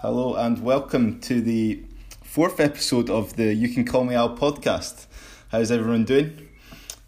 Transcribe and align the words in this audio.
Hello 0.00 0.36
and 0.36 0.62
welcome 0.62 1.18
to 1.22 1.40
the 1.40 1.82
fourth 2.22 2.60
episode 2.60 3.10
of 3.10 3.34
the 3.34 3.52
You 3.52 3.68
Can 3.68 3.84
Call 3.84 4.04
Me 4.04 4.14
Al 4.14 4.36
podcast. 4.36 5.06
How's 5.48 5.72
everyone 5.72 6.04
doing? 6.04 6.48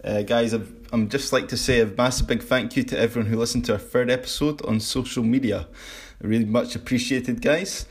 Uh, 0.02 0.22
guys, 0.22 0.52
I've, 0.52 0.74
I'm 0.92 1.08
just 1.08 1.32
like 1.32 1.46
to 1.50 1.56
say 1.56 1.80
a 1.80 1.86
massive 1.86 2.26
big 2.26 2.42
thank 2.42 2.76
you 2.76 2.82
to 2.82 2.98
everyone 2.98 3.30
who 3.30 3.38
listened 3.38 3.64
to 3.66 3.74
our 3.74 3.78
third 3.78 4.10
episode 4.10 4.60
on 4.66 4.80
social 4.80 5.22
media. 5.22 5.68
Really 6.20 6.44
much 6.44 6.74
appreciated, 6.74 7.40
guys. 7.40 7.86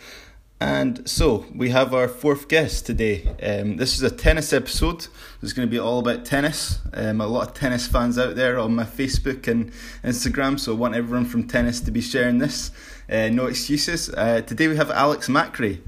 And 0.62 1.08
so 1.10 1.46
we 1.56 1.70
have 1.70 1.94
our 1.94 2.10
fourth 2.10 2.50
guest 2.50 2.86
today. 2.86 3.26
Um, 3.42 3.78
this 3.78 3.96
is 3.96 4.04
a 4.04 4.12
tennis 4.12 4.52
episode. 4.52 5.08
It's 5.42 5.54
going 5.54 5.66
to 5.66 5.72
be 5.72 5.80
all 5.80 6.00
about 6.00 6.26
tennis. 6.26 6.80
Um, 6.94 7.22
a 7.22 7.28
lot 7.28 7.48
of 7.48 7.54
tennis 7.54 7.88
fans 7.88 8.18
out 8.18 8.36
there 8.36 8.60
on 8.60 8.76
my 8.76 8.84
Facebook 8.84 9.48
and 9.48 9.72
Instagram, 10.04 10.60
so 10.60 10.74
I 10.74 10.78
want 10.78 10.96
everyone 10.96 11.24
from 11.24 11.48
tennis 11.48 11.80
to 11.82 11.92
be 11.92 12.02
sharing 12.02 12.40
this. 12.40 12.72
Uh, 13.10 13.30
no 13.30 13.46
excuses. 13.46 14.10
Uh, 14.10 14.42
today 14.42 14.68
we 14.68 14.76
have 14.76 14.92
Alex 14.92 15.30
Macri. 15.30 15.80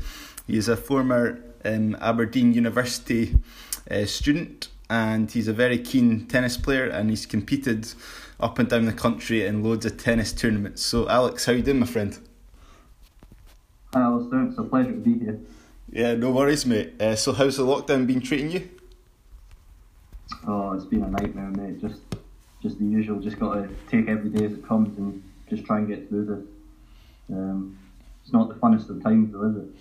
He's 0.48 0.70
a 0.70 0.78
former 0.78 1.44
um, 1.66 1.98
Aberdeen 2.00 2.54
University 2.54 3.36
uh, 3.90 4.06
student, 4.06 4.70
and 4.90 5.30
he's 5.30 5.50
a 5.50 5.54
very 5.54 5.80
keen 5.80 6.28
tennis 6.28 6.56
player, 6.56 6.88
and 6.88 7.10
he's 7.10 7.26
competed 7.26 7.94
up 8.40 8.58
and 8.58 8.70
down 8.70 8.86
the 8.86 8.94
country 8.94 9.46
in 9.46 9.64
loads 9.64 9.86
of 9.86 9.98
tennis 9.98 10.32
tournaments. 10.32 10.82
So, 10.82 11.10
Alex, 11.10 11.46
how 11.46 11.52
you 11.52 11.62
doing, 11.62 11.80
my 11.80 11.88
friend? 11.88 12.18
Hi 13.94 14.04
Alistair, 14.04 14.44
it's 14.44 14.58
a 14.58 14.64
pleasure 14.64 14.94
to 14.94 14.98
be 14.98 15.20
here. 15.20 15.38
Yeah, 15.92 16.14
no 16.14 16.32
worries, 16.32 16.66
mate. 16.66 16.94
Uh, 17.02 17.18
so, 17.18 17.34
how's 17.34 17.58
the 17.58 17.64
lockdown 17.64 18.08
been 18.08 18.22
treating 18.22 18.50
you? 18.50 18.70
Oh, 20.48 20.72
it's 20.72 20.86
been 20.86 21.04
a 21.04 21.10
nightmare, 21.10 21.50
mate. 21.50 21.82
Just, 21.82 22.00
just 22.64 22.80
the 22.80 22.86
usual. 22.86 23.20
Just 23.20 23.38
got 23.38 23.56
to 23.56 23.70
take 23.90 24.08
every 24.08 24.30
day 24.30 24.46
as 24.46 24.54
it 24.54 24.66
comes 24.66 24.98
and 24.98 25.22
just 25.50 25.66
try 25.66 25.80
and 25.80 25.90
get 25.90 26.08
through 26.08 26.24
this. 26.24 27.36
Um, 27.38 27.78
it's 28.24 28.32
not 28.32 28.48
the 28.48 28.56
funnest 28.56 28.90
of 28.90 29.04
times, 29.04 29.34
though, 29.34 29.50
is 29.50 29.58
it? 29.58 29.76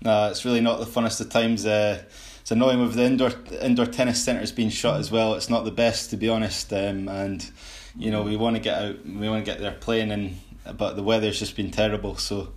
Nah, 0.00 0.28
it's 0.28 0.44
really 0.44 0.60
not 0.60 0.78
the 0.78 0.86
funnest 0.86 1.20
of 1.20 1.28
times. 1.30 1.66
Uh, 1.66 2.04
it's 2.42 2.52
annoying 2.52 2.80
with 2.80 2.94
the 2.94 3.02
indoor 3.02 3.32
indoor 3.60 3.86
tennis 3.86 4.22
centres 4.22 4.52
being 4.52 4.70
shut 4.70 5.00
as 5.00 5.10
well. 5.10 5.34
It's 5.34 5.50
not 5.50 5.64
the 5.64 5.72
best, 5.72 6.10
to 6.10 6.16
be 6.16 6.28
honest. 6.28 6.72
Um, 6.72 7.08
and 7.08 7.50
you 7.98 8.12
know, 8.12 8.22
we 8.22 8.36
want 8.36 8.54
to 8.54 8.62
get 8.62 8.80
out, 8.80 9.04
we 9.04 9.28
want 9.28 9.44
to 9.44 9.50
get 9.50 9.60
there 9.60 9.72
playing, 9.72 10.12
and 10.12 10.38
but 10.76 10.94
the 10.94 11.02
weather's 11.02 11.40
just 11.40 11.56
been 11.56 11.72
terrible. 11.72 12.14
So 12.16 12.52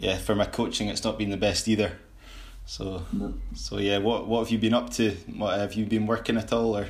yeah, 0.00 0.16
for 0.18 0.34
my 0.34 0.46
coaching, 0.46 0.88
it's 0.88 1.04
not 1.04 1.18
been 1.18 1.30
the 1.30 1.36
best 1.36 1.68
either. 1.68 1.92
So, 2.64 3.02
No. 3.12 3.34
so 3.54 3.78
yeah, 3.78 3.98
what 3.98 4.26
what 4.28 4.38
have 4.40 4.50
you 4.50 4.58
been 4.58 4.74
up 4.74 4.90
to? 4.98 5.10
What 5.36 5.58
have 5.58 5.74
you 5.74 5.84
been 5.86 6.06
working 6.06 6.36
at 6.36 6.52
all, 6.52 6.76
or? 6.76 6.86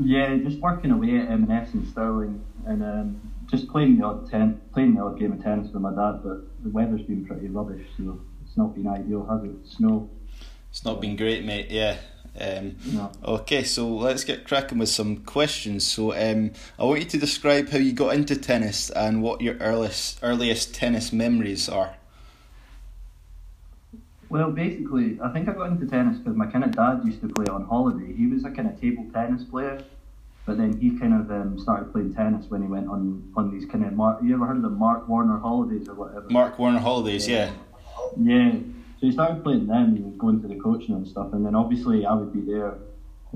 Yeah, 0.00 0.36
just 0.38 0.58
working 0.60 0.90
away 0.90 1.18
at 1.20 1.30
M&S 1.30 1.74
in 1.74 1.86
Stirling 1.90 2.42
and 2.66 2.82
um, 2.82 3.20
just 3.50 3.68
playing 3.68 3.98
the 3.98 4.04
odd 4.06 4.30
ten, 4.30 4.60
playing 4.72 4.94
the 4.94 5.02
odd 5.02 5.18
game 5.18 5.32
of 5.32 5.42
tennis 5.42 5.70
with 5.72 5.82
my 5.82 5.90
dad. 5.90 6.20
But 6.24 6.38
the 6.64 6.70
weather's 6.70 7.02
been 7.02 7.24
pretty 7.26 7.48
rubbish, 7.48 7.86
so 7.96 8.20
it's 8.44 8.56
not 8.56 8.74
been 8.74 8.86
ideal, 8.88 9.26
has 9.26 9.44
it? 9.44 9.66
Snow, 9.76 10.08
It's 10.70 10.84
not 10.84 11.00
been 11.00 11.16
great, 11.16 11.44
mate. 11.44 11.70
Yeah. 11.70 11.96
Um, 12.40 12.76
know. 12.94 13.12
okay, 13.22 13.62
so 13.62 13.86
let's 13.88 14.24
get 14.24 14.46
cracking 14.48 14.78
with 14.78 14.88
some 14.88 15.18
questions. 15.18 15.86
So, 15.86 16.12
um, 16.14 16.52
I 16.78 16.84
want 16.84 17.00
you 17.00 17.06
to 17.10 17.18
describe 17.18 17.68
how 17.68 17.76
you 17.76 17.92
got 17.92 18.14
into 18.14 18.34
tennis 18.36 18.88
and 18.88 19.22
what 19.22 19.42
your 19.42 19.56
earliest 19.56 20.18
earliest 20.22 20.74
tennis 20.74 21.12
memories 21.12 21.68
are. 21.68 21.94
Well, 24.32 24.50
basically, 24.50 25.18
I 25.22 25.28
think 25.28 25.46
I 25.50 25.52
got 25.52 25.68
into 25.68 25.84
tennis 25.84 26.16
because 26.16 26.34
my 26.34 26.46
kind 26.46 26.64
of 26.64 26.72
dad 26.72 27.02
used 27.04 27.20
to 27.20 27.28
play 27.28 27.44
on 27.52 27.66
holiday. 27.66 28.14
He 28.14 28.26
was 28.28 28.46
a 28.46 28.50
kind 28.50 28.66
of 28.66 28.80
table 28.80 29.04
tennis 29.12 29.44
player, 29.44 29.84
but 30.46 30.56
then 30.56 30.80
he 30.80 30.98
kind 30.98 31.12
of 31.12 31.30
um, 31.30 31.58
started 31.58 31.92
playing 31.92 32.14
tennis 32.14 32.46
when 32.48 32.62
he 32.62 32.66
went 32.66 32.88
on 32.88 33.30
on 33.36 33.50
these 33.50 33.66
kind 33.66 33.84
of 33.84 33.92
Mark. 33.92 34.20
You 34.22 34.32
ever 34.32 34.46
heard 34.46 34.56
of 34.56 34.62
the 34.62 34.70
Mark 34.70 35.06
Warner 35.06 35.38
holidays 35.38 35.86
or 35.86 35.96
whatever? 35.96 36.30
Mark 36.30 36.58
Warner 36.58 36.78
holidays, 36.78 37.28
yeah. 37.28 37.52
Yeah. 38.18 38.52
So 38.98 39.06
he 39.06 39.12
started 39.12 39.42
playing 39.42 39.66
them 39.66 39.96
and 39.96 40.18
going 40.18 40.40
to 40.40 40.48
the 40.48 40.58
coaching 40.58 40.94
and 40.94 41.06
stuff, 41.06 41.34
and 41.34 41.44
then 41.44 41.54
obviously 41.54 42.06
I 42.06 42.14
would 42.14 42.32
be 42.32 42.40
there 42.40 42.78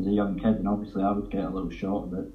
as 0.01 0.07
a 0.07 0.11
young 0.11 0.37
kid, 0.37 0.57
and 0.57 0.67
obviously 0.67 1.03
I 1.03 1.11
would 1.11 1.31
get 1.31 1.45
a 1.45 1.51
little 1.51 1.69
shot 1.69 2.05
of 2.05 2.15
it. 2.15 2.33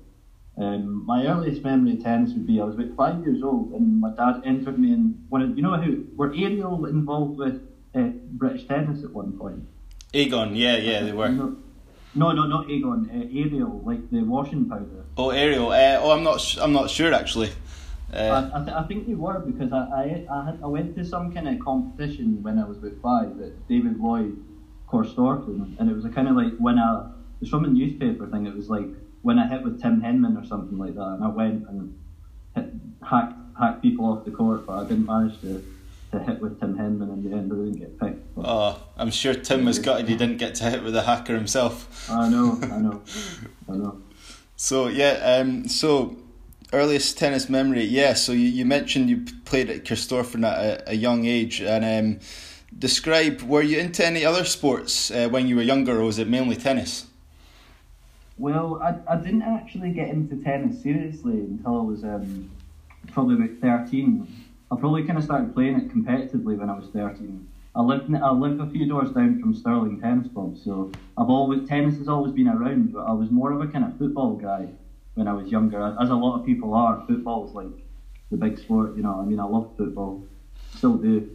Um, 0.57 1.03
my 1.07 1.25
earliest 1.25 1.63
memory 1.63 1.93
of 1.93 2.03
tennis 2.03 2.33
would 2.33 2.45
be 2.45 2.61
I 2.61 2.66
was 2.66 2.75
about 2.75 2.95
five 2.95 3.23
years 3.25 3.41
old, 3.41 3.72
and 3.73 3.99
my 3.99 4.11
dad 4.11 4.43
entered 4.45 4.78
me 4.78 4.93
in 4.93 5.25
one 5.29 5.41
of 5.41 5.57
you 5.57 5.63
know 5.63 5.78
who 5.78 6.05
were 6.16 6.31
Ariel 6.35 6.85
involved 6.85 7.39
with 7.39 7.70
uh, 7.96 8.02
British 8.31 8.68
tennis 8.68 9.03
at 9.03 9.12
one 9.12 9.34
point. 9.38 9.68
Aegon, 10.13 10.56
yeah, 10.56 10.78
yeah, 10.78 11.03
they 11.03 11.13
were. 11.13 11.29
No, 11.29 11.56
no, 12.16 12.31
no 12.31 12.47
not 12.47 12.68
Aegon. 12.68 13.09
Uh, 13.09 13.40
Ariel, 13.40 13.81
like 13.85 14.09
the 14.12 14.22
washing 14.24 14.68
powder. 14.69 15.06
Oh, 15.18 15.29
Ariel. 15.29 15.72
Uh, 15.72 16.00
oh, 16.02 16.12
I'm 16.12 16.24
not. 16.24 16.41
Sh- 16.41 16.57
I'm 16.59 16.74
not 16.74 16.90
sure 16.90 17.13
actually. 17.13 17.52
Uh, 18.13 18.52
I, 18.53 18.59
I, 18.59 18.63
th- 18.66 18.75
I 18.75 18.84
think 18.84 19.07
they 19.07 19.13
were 19.13 19.40
because 19.40 19.72
I 19.72 19.78
I, 19.78 20.25
I, 20.29 20.46
had, 20.46 20.59
I 20.62 20.68
went 20.68 20.96
to 20.97 21.06
some 21.06 21.34
kind 21.34 21.47
of 21.47 21.59
competition 21.59 22.44
when 22.44 22.59
I 22.59 22.66
was 22.66 22.78
about 22.78 22.94
five 23.02 23.40
at 23.41 23.68
David 23.69 24.00
Lloyd 24.00 24.38
Corstorphine, 24.90 25.79
and 25.79 25.90
it 25.90 25.96
was 25.96 26.03
a 26.03 26.09
kind 26.09 26.28
of 26.28 26.35
like 26.35 26.58
when 26.58 26.78
I 26.78 27.06
it 27.06 27.41
was 27.41 27.50
from 27.50 27.63
a 27.63 27.69
newspaper 27.69 28.28
thing. 28.28 28.46
It 28.46 28.56
was 28.56 28.69
like 28.69 28.88
when 29.22 29.40
I 29.40 29.47
hit 29.47 29.63
with 29.63 29.81
Tim 29.81 30.02
Henman 30.02 30.41
or 30.41 30.46
something 30.46 30.78
like 30.78 30.96
that, 30.96 31.02
and 31.16 31.23
I 31.23 31.29
went 31.29 31.68
and 31.69 31.97
hit, 32.56 32.73
hacked 33.02 33.35
hacked 33.58 33.81
people 33.81 34.06
off 34.06 34.25
the 34.25 34.31
court, 34.31 34.66
but 34.66 34.73
I 34.78 34.84
didn't 34.88 35.06
manage 35.06 35.40
to, 35.41 35.63
to 36.11 36.19
hit 36.19 36.41
with 36.41 36.59
Tim 36.59 36.77
Henman 36.77 37.13
in 37.13 37.29
the 37.29 37.35
end. 37.35 37.51
I 37.51 37.55
didn't 37.55 37.79
get 37.79 37.99
picked. 37.99 38.27
Oh, 38.38 38.81
I'm 38.97 39.11
sure 39.11 39.33
Tim 39.33 39.66
was 39.66 39.79
gutted 39.79 40.07
he 40.07 40.16
didn't 40.16 40.38
get 40.38 40.55
to 40.55 40.69
hit 40.69 40.83
with 40.83 40.94
the 40.94 41.03
hacker 41.03 41.35
himself. 41.35 42.09
I 42.09 42.29
know, 42.29 42.59
I 42.63 42.77
know, 42.77 43.01
I 43.69 43.75
know. 43.75 44.01
So 44.57 44.89
yeah, 44.89 45.39
um, 45.39 45.67
so 45.67 46.17
earliest 46.72 47.17
tennis 47.17 47.49
memory, 47.49 47.83
yeah. 47.83 48.13
So 48.13 48.31
you, 48.31 48.47
you 48.47 48.63
mentioned 48.63 49.09
you 49.09 49.25
played 49.44 49.72
at 49.72 49.85
Corstorphine 49.85 50.45
at 50.45 50.59
a, 50.59 50.91
a 50.91 50.94
young 50.94 51.25
age, 51.25 51.61
and 51.61 51.83
um, 51.83 52.19
describe 52.78 53.41
were 53.41 53.63
you 53.63 53.79
into 53.79 54.05
any 54.05 54.23
other 54.23 54.45
sports 54.45 55.09
uh, 55.09 55.29
when 55.29 55.47
you 55.47 55.55
were 55.55 55.63
younger, 55.63 55.99
or 55.99 56.03
was 56.03 56.19
it 56.19 56.28
mainly 56.28 56.55
tennis? 56.55 57.07
Well, 58.38 58.79
I, 58.83 58.97
I 59.11 59.16
didn't 59.17 59.41
actually 59.41 59.93
get 59.93 60.09
into 60.09 60.35
tennis 60.35 60.81
seriously 60.81 61.39
until 61.39 61.79
I 61.79 61.83
was 61.83 62.03
um, 62.03 62.51
probably 63.11 63.35
about 63.35 63.88
13. 63.88 64.41
I 64.71 64.75
probably 64.77 65.03
kind 65.03 65.17
of 65.17 65.23
started 65.25 65.53
playing 65.53 65.75
it 65.77 65.89
competitively 65.89 66.57
when 66.57 66.69
I 66.69 66.77
was 66.77 66.87
13. 66.93 67.47
I 67.75 67.81
lived 67.81 68.13
I 68.13 68.31
live 68.31 68.59
a 68.59 68.69
few 68.69 68.85
doors 68.87 69.11
down 69.11 69.39
from 69.39 69.53
Stirling 69.53 69.99
Tennis 70.01 70.27
Club, 70.33 70.57
so 70.63 70.91
I've 71.17 71.29
always 71.29 71.67
tennis 71.67 71.97
has 71.97 72.07
always 72.09 72.33
been 72.33 72.47
around, 72.47 72.93
but 72.93 72.99
I 73.01 73.11
was 73.11 73.29
more 73.31 73.51
of 73.53 73.61
a 73.61 73.67
kind 73.67 73.85
of 73.85 73.97
football 73.97 74.35
guy 74.35 74.67
when 75.15 75.27
I 75.27 75.33
was 75.33 75.49
younger, 75.49 75.95
as 76.01 76.09
a 76.09 76.15
lot 76.15 76.39
of 76.39 76.45
people 76.45 76.73
are. 76.73 77.03
Football's 77.07 77.53
like 77.53 77.67
the 78.29 78.37
big 78.37 78.57
sport, 78.59 78.95
you 78.95 79.03
know. 79.03 79.19
I 79.21 79.23
mean, 79.25 79.39
I 79.39 79.43
love 79.45 79.71
football, 79.77 80.23
still 80.75 80.97
do. 80.97 81.29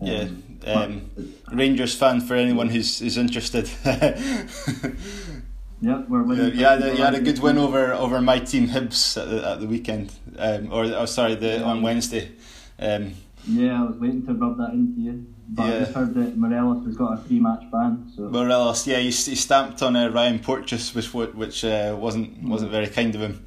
Yeah, 0.00 0.28
but- 0.60 0.90
um, 0.90 1.10
Rangers 1.52 1.94
fan 1.94 2.20
for 2.20 2.34
anyone 2.34 2.68
who's 2.68 2.98
who's 3.00 3.16
interested. 3.16 3.68
yeah, 5.80 6.02
we're 6.08 6.22
winning. 6.22 6.52
a, 6.82 6.94
you 6.94 7.02
had 7.02 7.14
a 7.14 7.20
good 7.20 7.38
win 7.38 7.58
over 7.58 7.92
over 7.92 8.20
my 8.20 8.38
team 8.38 8.68
Hibs 8.68 9.20
at 9.20 9.28
the, 9.28 9.48
at 9.48 9.60
the 9.60 9.66
weekend, 9.66 10.12
um, 10.38 10.72
or 10.72 10.84
oh, 10.84 11.06
sorry, 11.06 11.34
the 11.34 11.62
on 11.62 11.82
Wednesday. 11.82 12.32
Um, 12.78 13.14
Yeah, 13.46 13.82
I 13.82 13.84
was 13.84 13.96
waiting 13.96 14.26
to 14.26 14.34
rub 14.34 14.58
that 14.58 14.70
into 14.70 15.00
you. 15.00 15.26
But 15.48 15.62
I 15.62 15.78
just 15.78 15.92
heard 15.92 16.14
that 16.14 16.36
Morelos 16.36 16.84
has 16.86 16.96
got 16.96 17.12
a 17.12 17.16
three 17.22 17.38
match 17.38 17.62
ban. 17.70 18.10
So 18.16 18.22
Morelos, 18.22 18.86
yeah, 18.86 18.98
he, 18.98 19.10
he 19.10 19.36
stamped 19.36 19.82
on 19.82 19.94
uh, 19.94 20.08
Ryan 20.08 20.40
Porteous, 20.40 20.94
which 20.94 21.12
which 21.14 21.64
uh, 21.64 21.96
wasn't 21.98 22.42
wasn't 22.42 22.72
very 22.72 22.88
kind 22.88 23.14
of 23.14 23.20
him. 23.20 23.44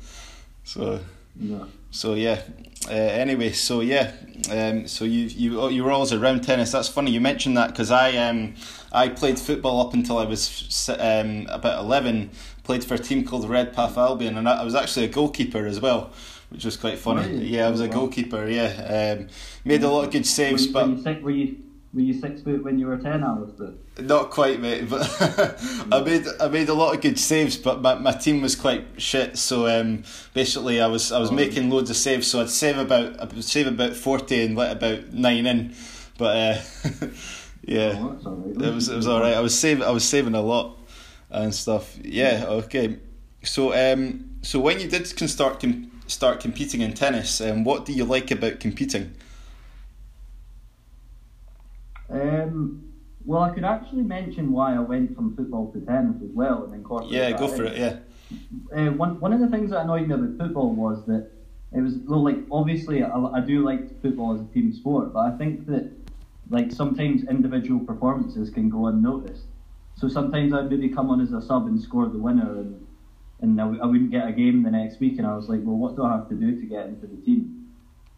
So 0.64 1.00
yeah. 1.36 1.66
so 1.92 2.14
yeah. 2.14 2.42
Uh, 2.88 2.94
anyway, 2.94 3.52
so 3.52 3.82
yeah, 3.82 4.14
um, 4.50 4.88
so 4.88 5.04
you 5.04 5.24
you 5.26 5.70
you 5.70 5.84
were 5.84 5.92
always 5.92 6.14
around 6.14 6.44
tennis. 6.44 6.72
That's 6.72 6.88
funny 6.88 7.12
you 7.12 7.20
mentioned 7.20 7.58
that 7.58 7.72
because 7.72 7.92
I 7.92 8.16
um 8.16 8.56
I 8.92 9.10
played 9.10 9.38
football 9.40 9.82
up 9.86 9.94
until 9.94 10.18
I 10.18 10.26
was 10.26 10.90
um 11.00 11.48
about 11.50 11.80
eleven. 11.84 12.32
Played 12.64 12.84
for 12.84 12.94
a 12.94 13.00
team 13.00 13.26
called 13.26 13.50
Redpath 13.50 13.98
Albion, 13.98 14.38
and 14.38 14.48
I, 14.48 14.64
was 14.64 14.76
actually 14.76 15.06
a 15.06 15.10
goalkeeper 15.10 15.66
as 15.66 15.80
well, 15.82 16.12
which 16.50 16.66
was 16.66 16.78
quite 16.78 17.00
funny. 17.00 17.28
Really? 17.28 17.48
Yeah, 17.48 17.66
I 17.68 17.72
was 17.72 17.82
a 17.82 17.88
goalkeeper. 17.88 18.48
Yeah, 18.48 19.16
um, 19.20 19.28
made 19.66 19.82
a 19.82 19.90
lot 19.90 20.06
of 20.06 20.12
good 20.12 20.28
saves, 20.28 20.68
were, 20.68 20.74
but 20.74 20.86
you, 20.88 20.92
were, 20.92 20.98
you 20.98 21.04
six, 21.04 21.22
were 21.24 21.32
you 21.32 21.58
were 21.92 22.02
you 22.02 22.14
six 22.14 22.42
foot 22.44 22.64
when 22.64 22.78
you 22.78 22.86
were 22.86 22.98
ten, 22.98 23.24
Alistair? 23.24 23.72
Not 24.00 24.30
quite, 24.30 24.60
mate. 24.60 24.88
But 24.88 25.02
I 25.92 26.02
made 26.06 26.26
I 26.40 26.48
made 26.48 26.70
a 26.70 26.76
lot 26.76 26.94
of 26.94 27.02
good 27.02 27.18
saves, 27.18 27.58
but 27.58 27.82
my, 27.82 27.96
my 27.96 28.12
team 28.12 28.42
was 28.44 28.56
quite 28.56 28.86
shit. 28.98 29.36
So 29.40 29.66
um, 29.68 30.04
basically, 30.36 30.80
I 30.80 30.86
was 30.86 31.12
I 31.12 31.18
was 31.20 31.32
Oh. 31.32 31.34
making 31.34 31.72
loads 31.72 31.90
of 31.90 31.96
saves. 31.98 32.28
So 32.28 32.40
I'd 32.40 32.50
save 32.52 32.78
about 32.78 33.20
I 33.20 33.24
would 33.26 33.44
save 33.44 33.66
about 33.66 33.96
forty 33.96 34.44
and 34.44 34.56
let 34.56 34.78
about 34.78 35.12
nine 35.12 35.48
in. 35.48 35.74
But 36.20 36.36
uh, 36.38 36.62
yeah, 37.70 37.94
Oh, 38.00 38.10
that's 38.14 38.26
all 38.26 38.36
right. 38.36 38.68
it 38.68 38.74
was 38.74 38.90
it 38.90 38.96
was 38.96 39.08
all 39.08 39.20
right. 39.22 39.36
I 39.36 39.40
was 39.42 39.58
saving 39.58 39.84
I 39.84 39.92
was 39.92 40.04
saving 40.08 40.36
a 40.36 40.42
lot 40.42 40.78
and 41.30 41.54
stuff. 41.54 41.98
Yeah, 42.04 42.46
okay. 42.66 42.98
So 43.44 43.74
um, 43.74 44.30
so 44.42 44.60
when 44.60 44.80
you 44.80 44.88
did 44.88 45.16
can 45.16 45.28
start 45.28 45.60
com- 45.62 45.92
start 46.08 46.40
competing 46.40 46.82
in 46.82 46.94
tennis, 46.94 47.40
um, 47.42 47.64
what 47.64 47.86
do 47.86 47.94
you 47.94 48.06
like 48.06 48.32
about 48.32 48.60
competing? 48.60 49.14
Um, 52.10 52.92
well, 53.26 53.44
I 53.44 53.52
could 53.54 53.64
actually 53.64 54.02
mention 54.04 54.52
why 54.52 54.76
I 54.76 54.80
went 54.80 55.16
from 55.16 55.36
football 55.36 55.72
to 55.74 55.80
tennis 55.82 56.16
as 56.24 56.32
well, 56.34 56.64
and 56.64 56.74
then 56.74 56.84
Yeah, 57.10 57.38
go 57.38 57.48
for 57.48 57.66
in. 57.66 57.74
it. 57.74 57.78
Yeah. 57.78 58.00
Uh, 58.76 58.92
one 58.94 59.20
one 59.20 59.34
of 59.34 59.40
the 59.40 59.48
things 59.48 59.70
that 59.72 59.82
annoyed 59.82 60.08
me 60.08 60.16
about 60.16 60.38
football 60.38 60.74
was 60.74 61.06
that 61.06 61.30
it 61.72 61.82
was 61.82 61.94
well, 62.08 62.24
like 62.24 62.38
obviously 62.52 63.04
I, 63.04 63.16
I 63.16 63.42
do 63.42 63.64
like 63.64 64.02
football 64.02 64.34
as 64.34 64.42
a 64.42 64.46
team 64.54 64.74
sport, 64.74 65.14
but 65.14 65.20
I 65.20 65.38
think 65.38 65.68
that 65.68 65.92
like 66.50 66.72
sometimes 66.72 67.24
individual 67.24 67.80
performances 67.80 68.50
can 68.50 68.70
go 68.70 68.88
unnoticed. 68.88 69.46
So 69.96 70.08
sometimes 70.08 70.54
I'd 70.54 70.70
maybe 70.70 70.90
come 70.90 71.10
on 71.10 71.22
as 71.22 71.34
a 71.34 71.42
sub 71.42 71.68
and 71.68 71.82
score 71.82 72.08
the 72.08 72.18
winner, 72.18 72.52
and 72.60 72.88
and 73.42 73.60
I, 73.62 73.66
I 73.66 73.86
wouldn't 73.86 74.12
get 74.12 74.28
a 74.28 74.32
game 74.32 74.64
the 74.64 74.72
next 74.72 75.00
week, 75.00 75.18
and 75.18 75.28
I 75.28 75.36
was 75.36 75.48
like, 75.48 75.62
well, 75.64 75.78
what 75.78 75.96
do 75.96 76.04
I 76.04 76.12
have 76.12 76.30
to 76.30 76.36
do 76.36 76.60
to 76.60 76.66
get 76.66 76.88
into 76.88 77.08
the 77.08 77.18
team? 77.18 77.60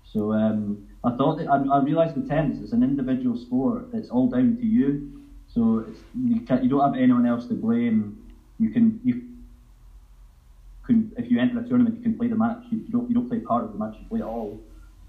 So 0.04 0.34
um, 0.34 0.88
I 1.04 1.16
thought 1.16 1.38
that, 1.38 1.48
I, 1.48 1.78
I 1.78 1.82
realised 1.82 2.16
with 2.16 2.28
tennis, 2.28 2.60
it's 2.62 2.74
an 2.74 2.84
individual 2.84 3.38
sport. 3.38 3.88
It's 3.94 4.10
all 4.10 4.28
down 4.28 4.58
to 4.58 4.66
you. 4.66 5.24
So 5.48 5.86
you, 6.16 6.42
can, 6.42 6.64
you 6.64 6.70
don't 6.70 6.82
have 6.82 7.02
anyone 7.02 7.26
else 7.26 7.46
to 7.48 7.54
blame. 7.54 8.18
You 8.60 8.70
can 8.70 9.00
you 9.04 9.24
can 10.86 11.12
if 11.18 11.32
you 11.32 11.40
enter 11.40 11.60
a 11.60 11.68
tournament, 11.68 11.98
you 11.98 12.04
can 12.04 12.18
play 12.18 12.28
the 12.28 12.36
match. 12.36 12.64
You, 12.70 12.80
don't 12.90 13.10
you 13.10 13.16
don't 13.16 13.28
play 13.28 13.40
part 13.40 13.64
of 13.64 13.74
the 13.74 13.78
match. 13.78 13.96
You 14.00 14.08
play 14.08 14.20
it 14.20 14.24
all. 14.24 14.60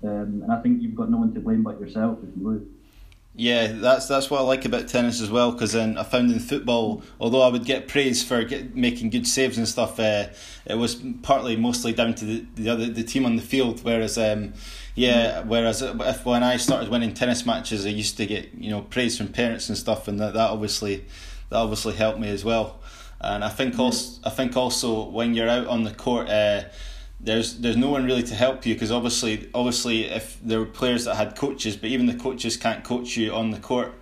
Um, 0.04 0.42
and 0.42 0.52
I 0.52 0.60
think 0.62 0.82
you've 0.82 0.96
got 0.96 1.10
no 1.10 1.18
one 1.18 1.32
to 1.34 1.40
blame 1.40 1.62
but 1.62 1.78
yourself 1.80 2.18
if 2.22 2.36
you 2.36 2.48
lose. 2.48 2.66
Yeah, 3.34 3.68
that's 3.68 4.08
that's 4.08 4.30
what 4.30 4.40
I 4.40 4.42
like 4.42 4.66
about 4.66 4.88
tennis 4.88 5.22
as 5.22 5.30
well. 5.30 5.52
Because 5.52 5.72
then 5.72 5.96
I 5.96 6.02
found 6.02 6.30
in 6.30 6.38
football, 6.38 7.02
although 7.18 7.40
I 7.40 7.48
would 7.48 7.64
get 7.64 7.88
praise 7.88 8.22
for 8.22 8.44
get, 8.44 8.76
making 8.76 9.08
good 9.08 9.26
saves 9.26 9.56
and 9.56 9.66
stuff, 9.66 9.98
uh, 9.98 10.26
it 10.66 10.74
was 10.74 11.02
partly 11.22 11.56
mostly 11.56 11.94
down 11.94 12.14
to 12.16 12.24
the 12.26 12.46
the 12.56 12.68
other 12.68 12.86
the 12.86 13.02
team 13.02 13.24
on 13.24 13.36
the 13.36 13.42
field. 13.42 13.82
Whereas, 13.84 14.18
um, 14.18 14.52
yeah, 14.94 15.40
whereas 15.44 15.80
if 15.80 16.26
when 16.26 16.42
I 16.42 16.58
started 16.58 16.90
winning 16.90 17.14
tennis 17.14 17.46
matches, 17.46 17.86
I 17.86 17.88
used 17.88 18.18
to 18.18 18.26
get 18.26 18.52
you 18.52 18.68
know 18.68 18.82
praise 18.82 19.16
from 19.16 19.28
parents 19.28 19.70
and 19.70 19.78
stuff, 19.78 20.08
and 20.08 20.20
that, 20.20 20.34
that 20.34 20.50
obviously 20.50 21.06
that 21.48 21.56
obviously 21.56 21.94
helped 21.94 22.18
me 22.18 22.28
as 22.28 22.44
well. 22.44 22.80
And 23.18 23.42
I 23.42 23.48
think 23.48 23.78
also 23.78 24.20
I 24.24 24.30
think 24.30 24.58
also 24.58 25.08
when 25.08 25.32
you're 25.32 25.48
out 25.48 25.68
on 25.68 25.84
the 25.84 25.94
court. 25.94 26.28
Uh, 26.28 26.64
there's 27.22 27.58
there's 27.58 27.76
no 27.76 27.90
one 27.90 28.04
really 28.04 28.22
to 28.24 28.34
help 28.34 28.66
you 28.66 28.74
because 28.74 28.90
obviously 28.90 29.48
obviously 29.54 30.06
if 30.06 30.38
there 30.42 30.58
were 30.58 30.66
players 30.66 31.04
that 31.04 31.14
had 31.14 31.36
coaches, 31.36 31.76
but 31.76 31.88
even 31.88 32.06
the 32.06 32.14
coaches 32.14 32.56
can't 32.56 32.82
coach 32.82 33.16
you 33.16 33.32
on 33.32 33.50
the 33.50 33.58
court. 33.58 33.94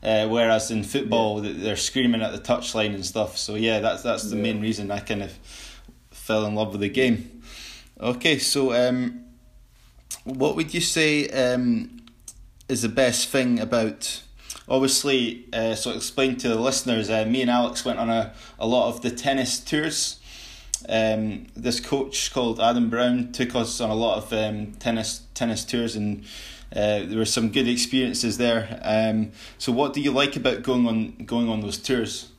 Uh, 0.00 0.28
whereas 0.28 0.70
in 0.70 0.84
football, 0.84 1.44
yeah. 1.44 1.52
they're 1.56 1.76
screaming 1.76 2.22
at 2.22 2.30
the 2.30 2.38
touchline 2.38 2.94
and 2.94 3.04
stuff. 3.04 3.36
So 3.36 3.56
yeah, 3.56 3.80
that's 3.80 4.02
that's 4.02 4.24
the 4.30 4.36
yeah. 4.36 4.42
main 4.42 4.60
reason 4.60 4.90
I 4.90 5.00
kind 5.00 5.22
of 5.22 5.32
fell 6.10 6.44
in 6.46 6.54
love 6.54 6.72
with 6.72 6.82
the 6.82 6.88
game. 6.88 7.42
Okay, 8.00 8.38
so 8.38 8.72
um, 8.72 9.24
what 10.22 10.54
would 10.54 10.72
you 10.72 10.80
say 10.80 11.28
um, 11.30 12.02
is 12.68 12.82
the 12.82 12.88
best 12.88 13.28
thing 13.28 13.58
about? 13.58 14.22
Obviously, 14.68 15.46
uh, 15.54 15.74
so 15.74 15.92
explain 15.92 16.36
to 16.36 16.48
the 16.48 16.60
listeners. 16.60 17.08
Uh, 17.08 17.24
me 17.24 17.40
and 17.40 17.50
Alex 17.50 17.84
went 17.86 17.98
on 17.98 18.10
a, 18.10 18.34
a 18.58 18.66
lot 18.66 18.90
of 18.90 19.00
the 19.00 19.10
tennis 19.10 19.58
tours 19.58 20.20
um, 20.88 21.46
this 21.56 21.80
coach 21.80 22.32
called 22.32 22.60
Adam 22.60 22.90
Brown 22.90 23.32
took 23.32 23.54
us 23.54 23.80
on 23.80 23.90
a 23.90 23.94
lot 23.94 24.18
of 24.18 24.32
um, 24.32 24.72
tennis 24.72 25.22
tennis 25.34 25.64
tours 25.64 25.96
and 25.96 26.24
uh, 26.72 27.00
there 27.04 27.16
were 27.16 27.24
some 27.24 27.50
good 27.50 27.66
experiences 27.66 28.36
there. 28.36 28.78
Um, 28.82 29.32
so, 29.56 29.72
what 29.72 29.94
do 29.94 30.00
you 30.00 30.10
like 30.10 30.36
about 30.36 30.62
going 30.62 30.86
on 30.86 31.24
going 31.24 31.48
on 31.48 31.60
those 31.60 31.78
tours? 31.78 32.30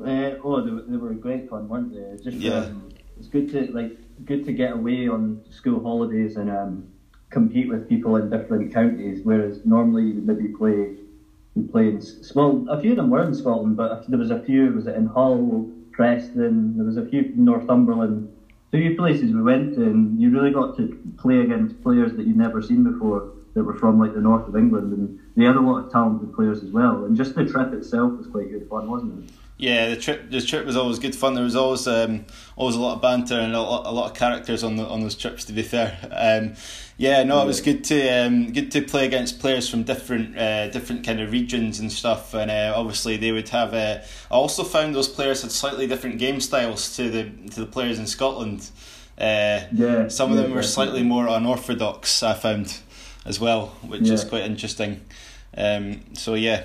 Uh, 0.00 0.36
oh, 0.42 0.62
they, 0.62 0.90
they 0.90 0.96
were 0.96 1.12
great 1.14 1.48
fun, 1.50 1.68
weren't 1.68 1.92
they? 1.92 2.22
Just 2.22 2.36
yeah. 2.38 2.60
Um, 2.60 2.88
it's 3.18 3.28
good 3.28 3.50
to 3.52 3.72
like 3.72 3.96
good 4.24 4.44
to 4.46 4.52
get 4.52 4.72
away 4.72 5.08
on 5.08 5.42
school 5.50 5.82
holidays 5.82 6.36
and 6.36 6.50
um, 6.50 6.88
compete 7.30 7.68
with 7.68 7.88
people 7.88 8.16
in 8.16 8.30
different 8.30 8.72
counties. 8.72 9.20
Whereas 9.22 9.64
normally 9.66 10.04
you 10.04 10.22
maybe 10.22 10.48
play 10.48 10.96
we 11.54 11.62
play 11.62 11.88
in 11.88 12.02
well, 12.34 12.66
a 12.70 12.80
few 12.80 12.92
of 12.92 12.96
them 12.96 13.10
were 13.10 13.24
in 13.24 13.34
Scotland, 13.34 13.76
but 13.76 14.08
there 14.08 14.18
was 14.18 14.30
a 14.30 14.40
few. 14.40 14.72
Was 14.72 14.86
it 14.86 14.94
in 14.94 15.06
Hull? 15.06 15.70
Preston, 15.96 16.76
there 16.76 16.84
was 16.84 16.98
a 16.98 17.02
few 17.02 17.26
Northumberland, 17.34 18.28
a 18.72 18.76
few 18.76 18.94
places 18.94 19.32
we 19.32 19.40
went 19.40 19.72
to, 19.74 19.82
and 19.82 20.20
you 20.20 20.28
really 20.28 20.50
got 20.50 20.76
to 20.76 20.90
play 21.16 21.40
against 21.40 21.80
players 21.80 22.12
that 22.14 22.26
you'd 22.26 22.36
never 22.36 22.60
seen 22.60 22.82
before 22.82 23.24
that 23.54 23.64
were 23.64 23.72
from 23.72 23.96
like 23.98 24.12
the 24.12 24.20
north 24.20 24.46
of 24.46 24.54
England, 24.54 24.92
and 24.92 25.10
they 25.34 25.44
had 25.44 25.56
a 25.56 25.60
lot 25.60 25.78
of 25.78 25.88
talented 25.88 26.30
players 26.34 26.62
as 26.62 26.70
well. 26.70 27.04
And 27.04 27.16
just 27.16 27.34
the 27.34 27.44
trip 27.44 27.72
itself 27.72 28.12
was 28.18 28.26
quite 28.26 28.50
good 28.50 28.66
fun, 28.68 28.86
wasn't 28.86 29.24
it? 29.24 29.30
Yeah, 29.58 29.88
the 29.88 29.96
trip 29.96 30.30
the 30.30 30.42
trip 30.42 30.66
was 30.66 30.76
always 30.76 30.98
good 30.98 31.14
fun. 31.14 31.32
There 31.32 31.42
was 31.42 31.56
always 31.56 31.86
um, 31.88 32.26
always 32.56 32.76
a 32.76 32.80
lot 32.80 32.96
of 32.96 33.00
banter 33.00 33.40
and 33.40 33.54
a 33.54 33.60
lot, 33.60 33.86
a 33.86 33.90
lot 33.90 34.10
of 34.10 34.16
characters 34.16 34.62
on 34.62 34.76
the 34.76 34.86
on 34.86 35.00
those 35.00 35.14
trips. 35.14 35.46
To 35.46 35.54
be 35.54 35.62
fair, 35.62 35.96
um, 36.12 36.54
yeah, 36.98 37.22
no, 37.22 37.42
it 37.42 37.46
was 37.46 37.62
good 37.62 37.82
to 37.84 38.08
um, 38.10 38.52
good 38.52 38.70
to 38.72 38.82
play 38.82 39.06
against 39.06 39.40
players 39.40 39.66
from 39.66 39.84
different 39.84 40.36
uh, 40.36 40.68
different 40.68 41.06
kind 41.06 41.22
of 41.22 41.32
regions 41.32 41.80
and 41.80 41.90
stuff. 41.90 42.34
And 42.34 42.50
uh, 42.50 42.74
obviously, 42.76 43.16
they 43.16 43.32
would 43.32 43.48
have. 43.48 43.72
Uh, 43.72 44.00
I 44.30 44.34
also 44.34 44.62
found 44.62 44.94
those 44.94 45.08
players 45.08 45.40
had 45.40 45.50
slightly 45.50 45.86
different 45.86 46.18
game 46.18 46.42
styles 46.42 46.94
to 46.96 47.08
the 47.08 47.24
to 47.52 47.60
the 47.60 47.66
players 47.66 47.98
in 47.98 48.06
Scotland. 48.06 48.68
Uh, 49.18 49.64
yeah, 49.72 50.08
some 50.08 50.32
of 50.32 50.36
them 50.36 50.52
were 50.52 50.62
slightly 50.62 51.02
more 51.02 51.28
unorthodox. 51.28 52.22
I 52.22 52.34
found 52.34 52.76
as 53.24 53.40
well, 53.40 53.68
which 53.80 54.02
yeah. 54.02 54.12
is 54.12 54.24
quite 54.24 54.42
interesting. 54.42 55.00
Um, 55.56 56.02
so 56.12 56.34
yeah. 56.34 56.64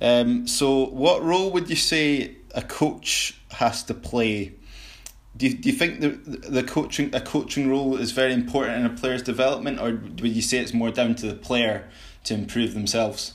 Um, 0.00 0.46
so, 0.46 0.86
what 0.86 1.22
role 1.22 1.50
would 1.50 1.68
you 1.68 1.76
say 1.76 2.36
a 2.54 2.62
coach 2.62 3.38
has 3.52 3.82
to 3.84 3.94
play? 3.94 4.54
Do 5.36 5.46
you, 5.46 5.54
do 5.54 5.68
you 5.70 5.76
think 5.76 6.00
the 6.00 6.08
the 6.08 6.62
coaching 6.62 7.14
a 7.14 7.20
coaching 7.20 7.68
role 7.68 7.96
is 7.96 8.12
very 8.12 8.32
important 8.32 8.78
in 8.78 8.86
a 8.86 8.94
player's 8.94 9.22
development, 9.22 9.80
or 9.80 9.92
would 9.92 10.26
you 10.26 10.42
say 10.42 10.58
it's 10.58 10.74
more 10.74 10.90
down 10.90 11.14
to 11.16 11.26
the 11.26 11.34
player 11.34 11.88
to 12.24 12.34
improve 12.34 12.74
themselves? 12.74 13.34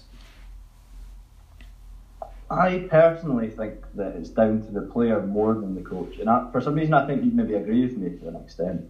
I 2.50 2.88
personally 2.90 3.50
think 3.50 3.86
that 3.96 4.16
it's 4.16 4.30
down 4.30 4.62
to 4.64 4.72
the 4.72 4.82
player 4.82 5.22
more 5.22 5.54
than 5.56 5.74
the 5.76 5.82
coach, 5.82 6.18
and 6.20 6.30
I, 6.30 6.50
for 6.52 6.62
some 6.62 6.76
reason, 6.76 6.94
I 6.94 7.06
think 7.08 7.24
you'd 7.24 7.36
maybe 7.36 7.56
agree 7.56 7.86
with 7.86 7.98
me 7.98 8.18
to 8.20 8.28
an 8.28 8.36
extent. 8.36 8.86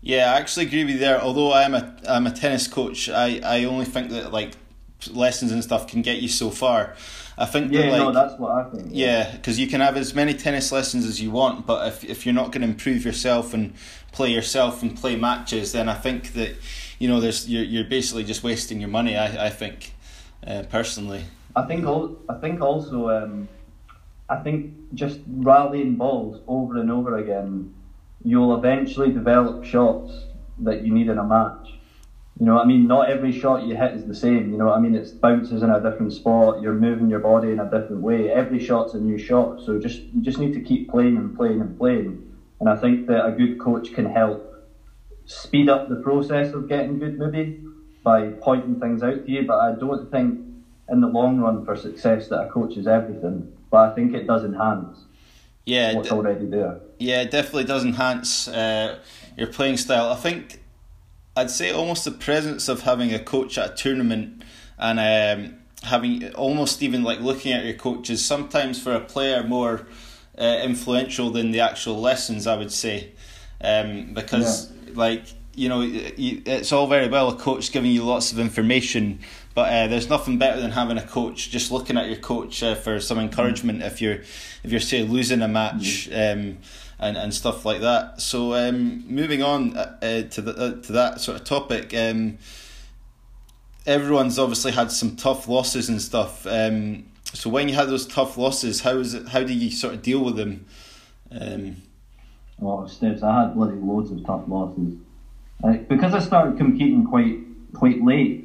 Yeah, 0.00 0.32
I 0.32 0.38
actually 0.38 0.66
agree 0.66 0.84
with 0.84 0.94
you 0.94 1.00
there. 1.00 1.20
Although 1.20 1.52
I'm 1.52 1.74
a 1.74 1.96
I'm 2.08 2.26
a 2.26 2.30
tennis 2.30 2.68
coach, 2.68 3.08
I, 3.08 3.40
I 3.42 3.64
only 3.64 3.86
think 3.86 4.10
that 4.10 4.32
like 4.32 4.52
lessons 5.12 5.52
and 5.52 5.62
stuff 5.62 5.86
can 5.86 6.02
get 6.02 6.18
you 6.22 6.28
so 6.28 6.50
far. 6.50 6.94
I 7.38 7.44
think 7.44 7.70
yeah, 7.70 7.90
like, 7.90 7.98
no, 7.98 8.12
that's 8.12 8.38
what 8.38 8.52
I 8.52 8.70
think. 8.70 8.88
Yeah, 8.90 9.30
because 9.32 9.58
yeah, 9.58 9.64
you 9.64 9.70
can 9.70 9.80
have 9.82 9.96
as 9.96 10.14
many 10.14 10.32
tennis 10.32 10.72
lessons 10.72 11.04
as 11.04 11.20
you 11.20 11.30
want, 11.30 11.66
but 11.66 11.86
if 11.88 12.04
if 12.04 12.24
you're 12.24 12.34
not 12.34 12.50
going 12.50 12.62
to 12.62 12.68
improve 12.68 13.04
yourself 13.04 13.52
and 13.52 13.74
play 14.12 14.30
yourself 14.30 14.82
and 14.82 14.96
play 14.96 15.16
matches, 15.16 15.72
then 15.72 15.88
I 15.88 15.94
think 15.94 16.32
that 16.32 16.56
you 16.98 17.08
know 17.08 17.20
there's 17.20 17.48
you're 17.48 17.64
you're 17.64 17.84
basically 17.84 18.24
just 18.24 18.42
wasting 18.42 18.80
your 18.80 18.88
money. 18.88 19.16
I 19.16 19.46
I 19.46 19.50
think 19.50 19.92
uh, 20.46 20.62
personally. 20.70 21.24
I 21.54 21.62
think 21.62 21.84
al- 21.84 22.16
I 22.28 22.34
think 22.34 22.62
also 22.62 23.10
um, 23.10 23.48
I 24.30 24.36
think 24.36 24.72
just 24.94 25.20
rallying 25.28 25.96
balls 25.96 26.40
over 26.46 26.78
and 26.78 26.90
over 26.90 27.18
again, 27.18 27.74
you'll 28.24 28.56
eventually 28.56 29.12
develop 29.12 29.62
shots 29.64 30.24
that 30.60 30.82
you 30.82 30.92
need 30.92 31.08
in 31.08 31.18
a 31.18 31.24
match 31.24 31.75
you 32.38 32.44
know, 32.44 32.58
I 32.58 32.66
mean, 32.66 32.86
not 32.86 33.08
every 33.08 33.32
shot 33.32 33.62
you 33.62 33.76
hit 33.76 33.94
is 33.94 34.06
the 34.06 34.14
same. 34.14 34.50
You 34.52 34.58
know, 34.58 34.70
I 34.70 34.78
mean, 34.78 34.94
It 34.94 35.20
bounces 35.20 35.62
in 35.62 35.70
a 35.70 35.80
different 35.80 36.12
spot. 36.12 36.60
You're 36.60 36.74
moving 36.74 37.08
your 37.08 37.20
body 37.20 37.50
in 37.50 37.60
a 37.60 37.64
different 37.64 38.02
way. 38.02 38.30
Every 38.30 38.62
shot's 38.62 38.92
a 38.92 38.98
new 38.98 39.16
shot. 39.16 39.62
So 39.62 39.78
just 39.78 40.02
you 40.02 40.20
just 40.20 40.38
need 40.38 40.52
to 40.52 40.60
keep 40.60 40.90
playing 40.90 41.16
and 41.16 41.34
playing 41.34 41.62
and 41.62 41.78
playing. 41.78 42.34
And 42.60 42.68
I 42.68 42.76
think 42.76 43.06
that 43.06 43.24
a 43.24 43.32
good 43.32 43.58
coach 43.58 43.92
can 43.94 44.04
help 44.04 44.52
speed 45.24 45.70
up 45.70 45.88
the 45.88 45.96
process 45.96 46.52
of 46.52 46.68
getting 46.68 46.98
good, 46.98 47.18
maybe 47.18 47.64
by 48.02 48.28
pointing 48.42 48.80
things 48.80 49.02
out 49.02 49.24
to 49.24 49.30
you. 49.30 49.46
But 49.46 49.58
I 49.58 49.72
don't 49.72 50.10
think 50.10 50.38
in 50.90 51.00
the 51.00 51.08
long 51.08 51.38
run 51.38 51.64
for 51.64 51.74
success 51.74 52.28
that 52.28 52.42
a 52.42 52.50
coach 52.50 52.76
is 52.76 52.86
everything. 52.86 53.50
But 53.70 53.90
I 53.90 53.94
think 53.94 54.12
it 54.12 54.26
does 54.26 54.44
enhance. 54.44 55.04
Yeah, 55.64 55.94
what's 55.94 56.10
d- 56.10 56.14
already 56.14 56.46
there. 56.46 56.80
Yeah, 56.98 57.22
it 57.22 57.30
definitely 57.30 57.64
does 57.64 57.82
enhance 57.82 58.46
uh, 58.46 58.98
your 59.38 59.48
playing 59.48 59.78
style. 59.78 60.10
I 60.10 60.16
think 60.16 60.60
I'd 61.36 61.50
say 61.50 61.70
almost 61.70 62.04
the 62.04 62.10
presence 62.10 62.68
of 62.68 62.82
having 62.82 63.12
a 63.12 63.18
coach 63.18 63.58
at 63.58 63.72
a 63.72 63.74
tournament 63.74 64.42
and 64.78 64.98
um, 64.98 65.56
having 65.82 66.32
almost 66.34 66.82
even 66.82 67.02
like 67.02 67.20
looking 67.20 67.52
at 67.52 67.64
your 67.64 67.74
coaches 67.74 68.24
sometimes 68.24 68.82
for 68.82 68.92
a 68.94 69.00
player 69.00 69.42
more 69.44 69.86
uh, 70.38 70.60
influential 70.62 71.30
than 71.30 71.50
the 71.50 71.60
actual 71.60 72.00
lessons. 72.00 72.46
I 72.46 72.56
would 72.56 72.72
say 72.72 73.12
um, 73.60 74.14
because 74.14 74.70
yeah. 74.70 74.92
like 74.94 75.26
you 75.54 75.68
know 75.68 75.82
it's 75.82 76.72
all 76.72 76.86
very 76.86 77.08
well 77.08 77.30
a 77.30 77.36
coach 77.36 77.72
giving 77.72 77.90
you 77.90 78.04
lots 78.04 78.30
of 78.30 78.38
information 78.38 79.18
but 79.54 79.72
uh, 79.72 79.86
there's 79.86 80.08
nothing 80.10 80.36
better 80.36 80.60
than 80.60 80.70
having 80.70 80.98
a 80.98 81.06
coach 81.06 81.50
just 81.50 81.72
looking 81.72 81.96
at 81.96 82.08
your 82.08 82.18
coach 82.18 82.62
uh, 82.62 82.74
for 82.74 83.00
some 83.00 83.18
encouragement 83.18 83.82
if 83.82 84.02
you're 84.02 84.18
if 84.62 84.66
you're 84.66 84.80
say 84.80 85.02
losing 85.02 85.40
a 85.40 85.48
match 85.48 86.10
um, 86.12 86.58
and, 86.98 87.16
and 87.16 87.32
stuff 87.34 87.64
like 87.64 87.80
that. 87.80 88.20
So 88.20 88.54
um, 88.54 89.04
moving 89.06 89.42
on 89.42 89.76
uh, 89.76 89.96
uh, 90.02 90.22
to 90.22 90.40
the 90.40 90.52
uh, 90.52 90.82
to 90.82 90.92
that 90.92 91.20
sort 91.20 91.38
of 91.40 91.44
topic, 91.44 91.94
um, 91.94 92.38
everyone's 93.86 94.38
obviously 94.38 94.72
had 94.72 94.90
some 94.90 95.16
tough 95.16 95.48
losses 95.48 95.88
and 95.88 96.00
stuff. 96.00 96.46
Um, 96.46 97.04
so 97.32 97.50
when 97.50 97.68
you 97.68 97.74
had 97.74 97.88
those 97.88 98.06
tough 98.06 98.36
losses, 98.36 98.80
how 98.80 98.98
is 98.98 99.14
it? 99.14 99.28
How 99.28 99.42
do 99.42 99.52
you 99.52 99.70
sort 99.70 99.94
of 99.94 100.02
deal 100.02 100.24
with 100.24 100.36
them? 100.36 100.64
Um, 101.30 101.76
oh, 102.62 102.86
steps! 102.86 103.22
I 103.22 103.42
had 103.42 103.54
bloody 103.54 103.76
loads 103.76 104.10
of 104.10 104.24
tough 104.24 104.44
losses. 104.48 104.94
because 105.88 106.14
I 106.14 106.20
started 106.20 106.56
competing 106.56 107.04
quite 107.04 107.38
quite 107.74 108.02
late. 108.02 108.44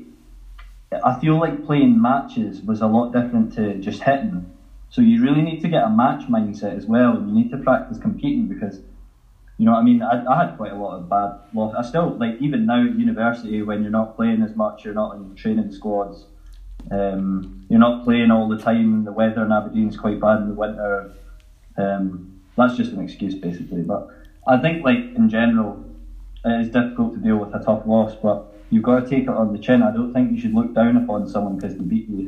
I 1.05 1.17
feel 1.21 1.39
like 1.39 1.65
playing 1.65 2.01
matches 2.01 2.61
was 2.61 2.81
a 2.81 2.87
lot 2.87 3.13
different 3.13 3.53
to 3.53 3.75
just 3.75 4.03
hitting. 4.03 4.50
So 4.91 5.01
you 5.01 5.21
really 5.21 5.41
need 5.41 5.61
to 5.61 5.69
get 5.69 5.83
a 5.83 5.89
match 5.89 6.27
mindset 6.27 6.75
as 6.75 6.85
well, 6.85 7.19
you 7.19 7.33
need 7.33 7.49
to 7.51 7.57
practice 7.57 7.97
competing 7.97 8.47
because 8.47 8.79
you 9.57 9.65
know 9.65 9.73
what 9.73 9.79
I 9.79 9.83
mean? 9.83 10.01
I, 10.01 10.19
I 10.27 10.39
had 10.39 10.55
quite 10.55 10.71
a 10.71 10.75
lot 10.75 10.95
of 10.95 11.07
bad 11.07 11.33
loss. 11.53 11.71
I 11.77 11.83
still 11.83 12.15
like 12.17 12.35
even 12.39 12.65
now 12.65 12.83
at 12.83 12.93
university 12.93 13.61
when 13.61 13.81
you're 13.81 13.91
not 13.91 14.15
playing 14.15 14.41
as 14.41 14.55
much, 14.55 14.83
you're 14.83 14.93
not 14.93 15.15
in 15.15 15.33
training 15.35 15.69
squads. 15.69 16.25
Um, 16.89 17.43
you're 17.69 17.79
not 17.79 18.01
playing 18.01 18.31
all 18.31 18.47
the 18.47 18.57
time. 18.57 19.03
The 19.03 19.11
weather 19.13 19.43
in 19.43 19.51
Aberdeen 19.51 19.87
is 19.89 19.97
quite 19.97 20.19
bad 20.19 20.39
in 20.39 20.47
the 20.47 20.53
winter. 20.53 21.05
Um, 21.77 22.23
that's 22.57 22.73
just 22.73 22.91
an 22.91 22.99
excuse 22.99 23.35
basically. 23.35 23.83
But 23.83 24.03
I 24.47 24.57
think 24.57 24.81
like 24.83 25.03
in 25.15 25.29
general, 25.29 25.79
it 26.43 26.59
is 26.59 26.69
difficult 26.69 27.13
to 27.13 27.19
deal 27.19 27.37
with 27.37 27.53
a 27.53 27.59
tough 27.59 27.81
loss. 27.85 28.15
But 28.21 28.41
you've 28.71 28.83
got 28.83 28.95
to 28.95 29.03
take 29.03 29.25
it 29.27 29.29
on 29.29 29.51
the 29.51 29.59
chin. 29.59 29.83
I 29.83 29.91
don't 29.91 30.11
think 30.11 30.31
you 30.31 30.39
should 30.39 30.53
look 30.53 30.73
down 30.73 30.97
upon 30.97 31.27
someone 31.27 31.55
because 31.55 31.75
they 31.75 31.83
beat 31.83 32.09
you, 32.09 32.27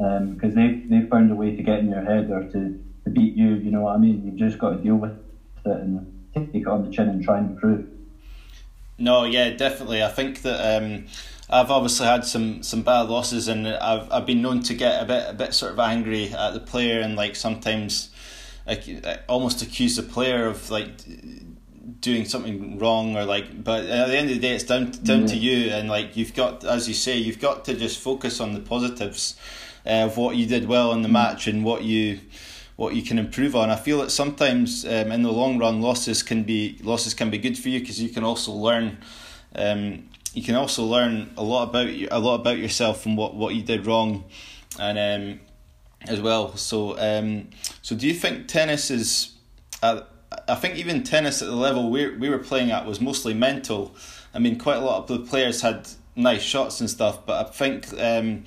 because 0.00 0.54
um, 0.54 0.54
they've 0.54 0.88
they've 0.88 1.08
found 1.10 1.30
a 1.30 1.34
way 1.34 1.54
to 1.54 1.62
get 1.62 1.80
in 1.80 1.90
your 1.90 2.02
head 2.02 2.30
or 2.30 2.44
to, 2.44 2.82
to 3.04 3.10
beat 3.10 3.34
you. 3.34 3.56
You 3.56 3.70
know 3.70 3.82
what 3.82 3.96
I 3.96 3.98
mean? 3.98 4.24
You've 4.24 4.36
just 4.36 4.58
got 4.58 4.70
to 4.70 4.76
deal 4.76 4.96
with 4.96 5.10
it 5.10 5.20
and 5.66 6.26
take 6.34 6.54
it 6.54 6.66
on 6.66 6.86
the 6.86 6.90
chin 6.90 7.10
and 7.10 7.22
try 7.22 7.38
and 7.38 7.50
improve. 7.50 7.86
No, 8.96 9.24
yeah, 9.24 9.50
definitely. 9.50 10.02
I 10.02 10.08
think 10.08 10.40
that 10.42 10.82
um, 10.82 11.06
I've 11.50 11.70
obviously 11.70 12.06
had 12.06 12.24
some, 12.24 12.62
some 12.62 12.82
bad 12.82 13.08
losses, 13.08 13.48
and 13.48 13.68
I've 13.68 14.10
I've 14.10 14.26
been 14.26 14.40
known 14.40 14.62
to 14.64 14.74
get 14.74 15.02
a 15.02 15.04
bit 15.04 15.24
a 15.28 15.34
bit 15.34 15.52
sort 15.52 15.72
of 15.72 15.78
angry 15.78 16.32
at 16.32 16.54
the 16.54 16.60
player, 16.60 17.00
and 17.00 17.14
like 17.14 17.36
sometimes, 17.36 18.08
like 18.66 18.84
almost 19.28 19.60
accuse 19.60 19.96
the 19.96 20.02
player 20.02 20.46
of 20.46 20.70
like 20.70 20.92
doing 22.00 22.24
something 22.24 22.78
wrong 22.78 23.18
or 23.18 23.24
like. 23.26 23.62
But 23.62 23.84
at 23.84 24.08
the 24.08 24.16
end 24.16 24.30
of 24.30 24.36
the 24.36 24.40
day, 24.40 24.54
it's 24.54 24.64
down 24.64 24.92
down 24.92 25.22
yeah. 25.22 25.26
to 25.26 25.36
you, 25.36 25.70
and 25.72 25.90
like 25.90 26.16
you've 26.16 26.34
got, 26.34 26.64
as 26.64 26.88
you 26.88 26.94
say, 26.94 27.18
you've 27.18 27.40
got 27.40 27.66
to 27.66 27.74
just 27.74 27.98
focus 27.98 28.40
on 28.40 28.54
the 28.54 28.60
positives 28.60 29.36
uh, 29.86 30.04
of 30.04 30.16
what 30.16 30.36
you 30.36 30.46
did 30.46 30.66
well 30.66 30.92
in 30.92 31.02
the 31.02 31.08
mm. 31.08 31.12
match 31.12 31.46
and 31.46 31.64
what 31.64 31.82
you 31.82 32.20
what 32.76 32.94
you 32.94 33.02
can 33.02 33.18
improve 33.18 33.54
on. 33.54 33.68
I 33.68 33.76
feel 33.76 33.98
that 33.98 34.10
sometimes 34.10 34.86
um, 34.86 35.12
in 35.12 35.22
the 35.22 35.30
long 35.30 35.58
run, 35.58 35.82
losses 35.82 36.22
can 36.22 36.44
be 36.44 36.78
losses 36.82 37.12
can 37.12 37.28
be 37.28 37.36
good 37.36 37.58
for 37.58 37.68
you 37.68 37.80
because 37.80 38.00
you 38.00 38.08
can 38.08 38.24
also 38.24 38.52
learn. 38.52 38.98
Um, 39.54 40.08
you 40.32 40.42
can 40.42 40.54
also 40.54 40.84
learn 40.84 41.30
a 41.36 41.42
lot 41.42 41.68
about 41.68 41.92
you, 41.92 42.08
a 42.10 42.18
lot 42.18 42.36
about 42.36 42.56
yourself 42.56 43.04
and 43.04 43.18
what, 43.18 43.34
what 43.34 43.54
you 43.54 43.62
did 43.62 43.84
wrong, 43.84 44.24
and 44.78 44.98
um, 44.98 45.40
as 46.08 46.20
well. 46.20 46.56
So 46.56 46.98
um, 46.98 47.50
so 47.82 47.94
do 47.94 48.06
you 48.06 48.14
think 48.14 48.48
tennis 48.48 48.90
is? 48.90 49.34
Uh, 49.82 50.02
I 50.48 50.54
think 50.54 50.76
even 50.76 51.02
tennis 51.02 51.42
at 51.42 51.48
the 51.48 51.56
level 51.56 51.90
we 51.90 52.16
we 52.16 52.30
were 52.30 52.38
playing 52.38 52.70
at 52.70 52.86
was 52.86 53.00
mostly 53.00 53.34
mental. 53.34 53.94
I 54.32 54.38
mean, 54.38 54.58
quite 54.58 54.76
a 54.76 54.80
lot 54.80 55.02
of 55.02 55.06
the 55.08 55.18
players 55.28 55.60
had 55.60 55.88
nice 56.16 56.42
shots 56.42 56.80
and 56.80 56.88
stuff, 56.88 57.26
but 57.26 57.46
I 57.46 57.50
think 57.50 57.92
um, 57.98 58.44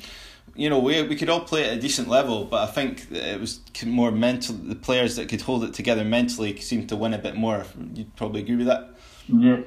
you 0.56 0.70
know, 0.70 0.80
we 0.80 1.02
we 1.04 1.16
could 1.16 1.30
all 1.30 1.42
play 1.42 1.66
at 1.66 1.78
a 1.78 1.80
decent 1.80 2.08
level, 2.08 2.46
but 2.46 2.68
I 2.68 2.72
think 2.72 3.12
it 3.12 3.40
was 3.40 3.62
more 3.86 4.12
mental. 4.12 4.56
The 4.56 4.76
players 4.76 5.16
that 5.16 5.28
could 5.30 5.42
hold 5.42 5.64
it 5.64 5.74
together 5.74 6.04
mentally 6.04 6.58
seemed 6.58 6.90
to 6.90 6.96
win 6.96 7.14
a 7.14 7.18
bit 7.18 7.36
more. 7.36 7.66
You'd 7.94 8.16
probably 8.16 8.42
agree 8.42 8.58
with 8.58 8.68
that. 8.68 8.96
Yeah, 9.28 9.62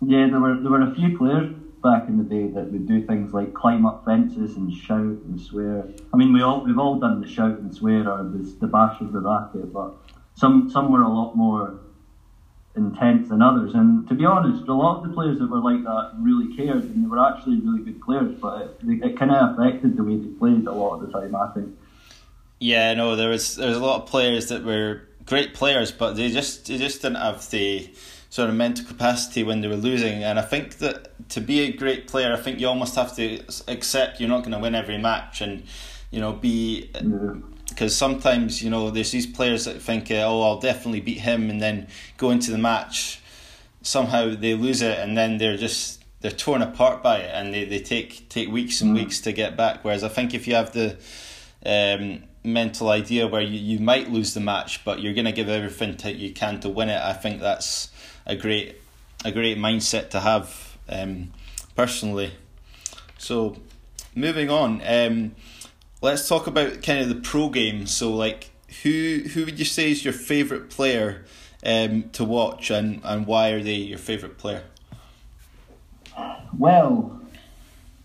yeah. 0.00 0.28
There 0.28 0.40
were 0.40 0.58
there 0.60 0.70
were 0.70 0.82
a 0.82 0.94
few 0.94 1.18
players 1.18 1.54
back 1.82 2.08
in 2.08 2.16
the 2.16 2.24
day 2.24 2.46
that 2.46 2.70
would 2.72 2.86
do 2.86 3.04
things 3.06 3.34
like 3.34 3.52
climb 3.52 3.84
up 3.84 4.04
fences 4.04 4.56
and 4.56 4.72
shout 4.72 4.98
and 4.98 5.40
swear. 5.40 5.84
I 6.14 6.16
mean, 6.16 6.32
we 6.32 6.40
all 6.42 6.64
we've 6.64 6.78
all 6.78 6.98
done 6.98 7.20
the 7.20 7.28
shout 7.28 7.58
and 7.58 7.74
swear 7.74 8.10
or 8.10 8.22
the 8.22 8.38
the 8.60 8.68
bash 8.68 9.00
of 9.00 9.12
the 9.12 9.20
racket, 9.20 9.72
but 9.72 9.94
some 10.34 10.70
some 10.70 10.90
were 10.90 11.02
a 11.02 11.08
lot 11.08 11.36
more 11.36 11.78
intense 12.76 13.28
than 13.28 13.42
others. 13.42 13.74
And 13.74 14.08
to 14.08 14.14
be 14.14 14.24
honest, 14.24 14.66
a 14.68 14.74
lot 14.74 15.02
of 15.02 15.08
the 15.08 15.14
players 15.14 15.38
that 15.38 15.50
were 15.50 15.60
like 15.60 15.82
that 15.84 16.12
really 16.18 16.54
cared, 16.56 16.84
and 16.84 17.04
they 17.04 17.08
were 17.08 17.24
actually 17.24 17.60
really 17.60 17.82
good 17.84 18.00
players. 18.00 18.34
But 18.40 18.78
it, 18.82 19.02
it 19.02 19.18
kind 19.18 19.30
of 19.30 19.58
affected 19.58 19.96
the 19.96 20.04
way 20.04 20.16
they 20.16 20.28
played 20.38 20.66
a 20.66 20.72
lot 20.72 21.00
of 21.00 21.06
the 21.06 21.12
time. 21.12 21.34
I 21.34 21.48
think. 21.52 21.76
Yeah, 22.58 22.94
no, 22.94 23.16
there 23.16 23.30
was 23.30 23.56
there 23.56 23.68
was 23.68 23.76
a 23.76 23.84
lot 23.84 24.02
of 24.02 24.08
players 24.08 24.48
that 24.48 24.64
were 24.64 25.02
great 25.26 25.54
players, 25.54 25.92
but 25.92 26.14
they 26.14 26.30
just 26.30 26.66
they 26.66 26.78
just 26.78 27.02
didn't 27.02 27.18
have 27.18 27.48
the 27.50 27.90
sort 28.30 28.48
of 28.48 28.54
mental 28.54 28.86
capacity 28.86 29.42
when 29.42 29.60
they 29.60 29.68
were 29.68 29.76
losing. 29.76 30.24
And 30.24 30.38
I 30.38 30.42
think 30.42 30.78
that 30.78 31.28
to 31.30 31.40
be 31.40 31.60
a 31.60 31.72
great 31.72 32.08
player, 32.08 32.32
I 32.32 32.36
think 32.36 32.60
you 32.60 32.68
almost 32.68 32.94
have 32.94 33.14
to 33.16 33.42
accept 33.68 34.20
you're 34.20 34.28
not 34.28 34.40
going 34.40 34.52
to 34.52 34.58
win 34.58 34.74
every 34.74 34.98
match, 34.98 35.40
and 35.40 35.64
you 36.10 36.20
know 36.20 36.32
be. 36.32 36.90
Yeah 36.94 37.34
because 37.72 37.96
sometimes 37.96 38.62
you 38.62 38.70
know 38.70 38.90
there's 38.90 39.10
these 39.10 39.26
players 39.26 39.64
that 39.64 39.80
think 39.80 40.10
uh, 40.10 40.24
oh 40.26 40.42
I'll 40.42 40.60
definitely 40.60 41.00
beat 41.00 41.18
him 41.18 41.50
and 41.50 41.60
then 41.60 41.88
go 42.16 42.30
into 42.30 42.50
the 42.50 42.58
match 42.58 43.20
somehow 43.82 44.34
they 44.34 44.54
lose 44.54 44.82
it 44.82 44.98
and 44.98 45.16
then 45.16 45.38
they're 45.38 45.56
just 45.56 46.02
they're 46.20 46.30
torn 46.30 46.62
apart 46.62 47.02
by 47.02 47.18
it 47.18 47.30
and 47.34 47.52
they, 47.52 47.64
they 47.64 47.80
take 47.80 48.28
take 48.28 48.48
weeks 48.48 48.80
and 48.80 48.92
mm. 48.92 49.00
weeks 49.00 49.20
to 49.20 49.32
get 49.32 49.56
back 49.56 49.84
whereas 49.84 50.04
I 50.04 50.08
think 50.08 50.34
if 50.34 50.46
you 50.46 50.54
have 50.54 50.72
the 50.72 50.96
um, 51.64 52.22
mental 52.44 52.88
idea 52.88 53.26
where 53.26 53.42
you, 53.42 53.58
you 53.58 53.78
might 53.80 54.10
lose 54.10 54.34
the 54.34 54.40
match 54.40 54.84
but 54.84 55.00
you're 55.00 55.14
going 55.14 55.26
to 55.26 55.32
give 55.32 55.48
everything 55.48 55.96
that 55.96 56.16
you 56.16 56.32
can 56.32 56.60
to 56.60 56.68
win 56.68 56.88
it 56.88 57.00
I 57.00 57.12
think 57.12 57.40
that's 57.40 57.90
a 58.26 58.36
great 58.36 58.80
a 59.24 59.32
great 59.32 59.58
mindset 59.58 60.10
to 60.10 60.20
have 60.20 60.76
um, 60.88 61.32
personally 61.76 62.32
so 63.18 63.56
moving 64.14 64.50
on 64.50 64.80
um, 64.86 65.34
let's 66.02 66.28
talk 66.28 66.46
about 66.46 66.82
kind 66.82 67.00
of 67.00 67.08
the 67.08 67.14
pro 67.14 67.48
game. 67.48 67.86
So, 67.86 68.10
like, 68.10 68.50
who 68.82 69.22
who 69.32 69.44
would 69.44 69.58
you 69.58 69.64
say 69.64 69.90
is 69.90 70.04
your 70.04 70.14
favorite 70.14 70.68
player 70.68 71.24
um, 71.64 72.10
to 72.10 72.24
watch, 72.24 72.70
and 72.70 73.00
and 73.04 73.26
why 73.26 73.50
are 73.50 73.62
they 73.62 73.74
your 73.74 73.98
favorite 73.98 74.36
player? 74.36 74.64
Well, 76.58 77.20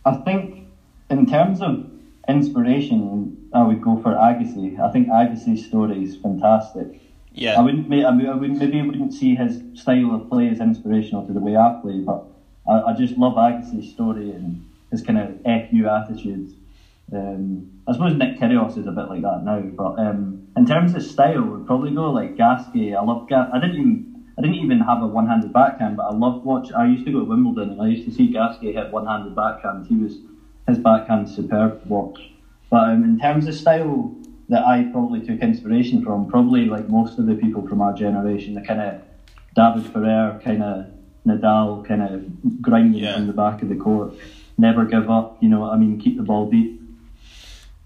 I 0.05 0.15
think 0.15 0.67
in 1.09 1.25
terms 1.25 1.61
of 1.61 1.89
inspiration, 2.29 3.49
I 3.53 3.63
would 3.63 3.81
go 3.81 4.01
for 4.01 4.13
Agassi. 4.13 4.79
I 4.79 4.91
think 4.91 5.07
Agassi's 5.07 5.65
story 5.65 6.03
is 6.03 6.15
fantastic. 6.15 7.01
Yeah. 7.33 7.59
I 7.59 7.61
wouldn't. 7.61 7.85
I, 7.93 8.11
mean, 8.11 8.27
I 8.27 8.35
would 8.35 8.55
maybe 8.55 8.79
I 8.79 8.83
wouldn't 8.83 9.13
see 9.13 9.35
his 9.35 9.61
style 9.79 10.15
of 10.15 10.29
play 10.29 10.49
as 10.49 10.59
inspirational 10.59 11.25
to 11.27 11.33
the 11.33 11.39
way 11.39 11.55
I 11.55 11.79
play, 11.81 11.99
but 11.99 12.25
I, 12.67 12.91
I 12.91 12.93
just 12.93 13.17
love 13.17 13.33
Agassi's 13.33 13.91
story 13.91 14.31
and 14.31 14.67
his 14.91 15.01
kind 15.01 15.19
of 15.19 15.69
fu 15.69 15.87
attitude. 15.87 16.53
Um, 17.13 17.81
I 17.87 17.93
suppose 17.93 18.15
Nick 18.15 18.37
Kyrgios 18.37 18.77
is 18.77 18.85
a 18.85 18.91
bit 18.91 19.07
like 19.07 19.21
that 19.21 19.43
now, 19.43 19.61
but 19.61 19.97
um, 19.99 20.47
in 20.57 20.65
terms 20.65 20.93
of 20.93 21.03
style, 21.03 21.41
would 21.41 21.65
probably 21.65 21.91
go 21.91 22.11
like 22.11 22.35
Gasquet. 22.35 22.93
I 22.93 23.01
love. 23.01 23.27
Ga- 23.29 23.49
I 23.53 23.59
didn't 23.59 23.75
even. 23.75 24.25
I 24.37 24.41
didn't 24.41 24.57
even 24.57 24.81
have 24.81 25.01
a 25.01 25.07
one-handed 25.07 25.51
backhand, 25.51 25.97
but 25.97 26.03
I 26.03 26.13
loved 26.13 26.45
watch. 26.45 26.71
I 26.71 26.85
used 26.85 27.05
to 27.05 27.11
go 27.11 27.19
to 27.19 27.25
Wimbledon 27.25 27.71
and 27.71 27.81
I 27.81 27.87
used 27.87 28.05
to 28.05 28.11
see 28.11 28.27
Gasquet 28.31 28.73
hit 28.73 28.91
one-handed 28.91 29.33
backhands. 29.33 29.87
He 29.87 29.95
was 29.95 30.19
his 30.67 30.77
backhand 30.77 31.27
superb 31.27 31.81
to 31.81 31.87
watch. 31.87 32.29
But 32.69 32.89
um, 32.89 33.03
in 33.03 33.19
terms 33.19 33.47
of 33.47 33.55
style 33.55 34.13
that 34.49 34.63
I 34.63 34.83
probably 34.83 35.25
took 35.25 35.39
inspiration 35.39 36.03
from, 36.03 36.27
probably 36.27 36.65
like 36.65 36.87
most 36.87 37.17
of 37.17 37.25
the 37.25 37.33
people 37.33 37.67
from 37.67 37.81
our 37.81 37.93
generation, 37.93 38.53
the 38.53 38.61
kind 38.61 38.79
of 38.79 39.01
David 39.55 39.91
Ferrer, 39.91 40.39
kind 40.43 40.61
of 40.61 40.85
Nadal, 41.25 41.83
kind 41.87 42.03
of 42.03 42.61
grinding 42.61 43.03
yeah. 43.03 43.15
on 43.15 43.25
the 43.25 43.33
back 43.33 43.63
of 43.63 43.69
the 43.69 43.75
court, 43.75 44.13
never 44.59 44.85
give 44.85 45.09
up. 45.09 45.37
You 45.39 45.49
know 45.49 45.61
what 45.61 45.73
I 45.73 45.77
mean? 45.77 45.99
Keep 45.99 46.17
the 46.17 46.23
ball 46.23 46.47
deep 46.47 46.79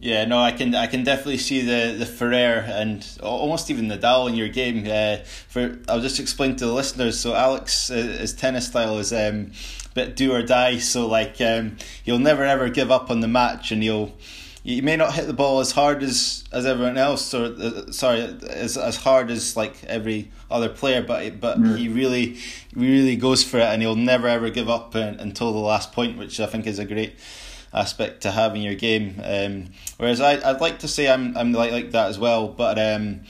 yeah, 0.02 0.26
no, 0.26 0.40
I 0.40 0.52
can 0.52 0.74
I 0.74 0.88
can 0.88 1.04
definitely 1.04 1.38
see 1.38 1.62
the 1.62 1.96
the 1.96 2.08
Ferrer 2.08 2.66
and 2.68 3.08
almost 3.22 3.70
even 3.70 3.88
Nadal 3.88 4.28
in 4.28 4.34
your 4.34 4.48
game. 4.48 4.88
Uh, 4.90 5.24
for 5.48 5.78
I'll 5.88 6.02
just 6.02 6.20
explain 6.20 6.56
to 6.56 6.66
the 6.66 6.74
listeners. 6.74 7.20
So 7.20 7.36
Alex, 7.36 7.92
uh, 7.92 7.96
his 7.96 8.34
tennis 8.34 8.66
style 8.66 8.98
is 8.98 9.14
um, 9.14 9.52
a 9.86 9.94
bit 9.94 10.16
do 10.16 10.34
or 10.34 10.42
die. 10.42 10.80
So 10.80 11.06
like 11.06 11.40
um, 11.40 11.78
he'll 12.04 12.18
never 12.18 12.44
ever 12.44 12.68
give 12.70 12.90
up 12.90 13.12
on 13.12 13.20
the 13.20 13.28
match, 13.28 13.72
and 13.72 13.84
he'll 13.84 14.12
he 14.64 14.82
may 14.82 14.96
not 14.96 15.14
hit 15.14 15.28
the 15.28 15.34
ball 15.34 15.60
as 15.60 15.74
hard 15.74 16.02
as 16.02 16.46
as 16.52 16.66
everyone 16.66 16.98
else, 16.98 17.32
or 17.36 17.54
uh, 17.60 17.92
sorry, 17.92 18.22
as 18.50 18.78
as 18.78 18.96
hard 18.96 19.30
as 19.30 19.56
like 19.56 19.84
every 19.84 20.32
other 20.50 20.70
player, 20.70 21.04
but 21.04 21.40
but 21.40 21.60
yeah. 21.60 21.76
he 21.76 21.90
really 21.90 22.40
really 22.76 23.16
goes 23.16 23.44
for 23.44 23.60
it, 23.60 23.66
and 23.66 23.84
he'll 23.84 23.96
never 23.96 24.28
ever 24.28 24.50
give 24.50 24.68
up 24.68 24.96
until 24.96 25.54
the 25.54 25.60
last 25.60 25.92
point, 25.92 26.18
which 26.18 26.40
I 26.40 26.48
think 26.48 26.66
is 26.66 26.80
a 26.80 26.86
great 26.86 27.14
aspect 27.74 28.22
to 28.22 28.32
have 28.32 28.56
in 28.56 28.62
your 28.62 28.76
game. 28.76 29.22
Um, 29.24 29.68
whereas 29.98 30.22
I, 30.22 30.34
I'd 30.50 30.62
like 30.62 30.80
to 30.80 30.88
say 30.88 31.10
I'm 31.10 31.38
I'm 31.38 31.54
like 31.54 31.72
like 31.72 31.92
that 31.92 32.10
as 32.10 32.20
well, 32.20 32.48
but 32.48 32.78
um, 32.78 33.22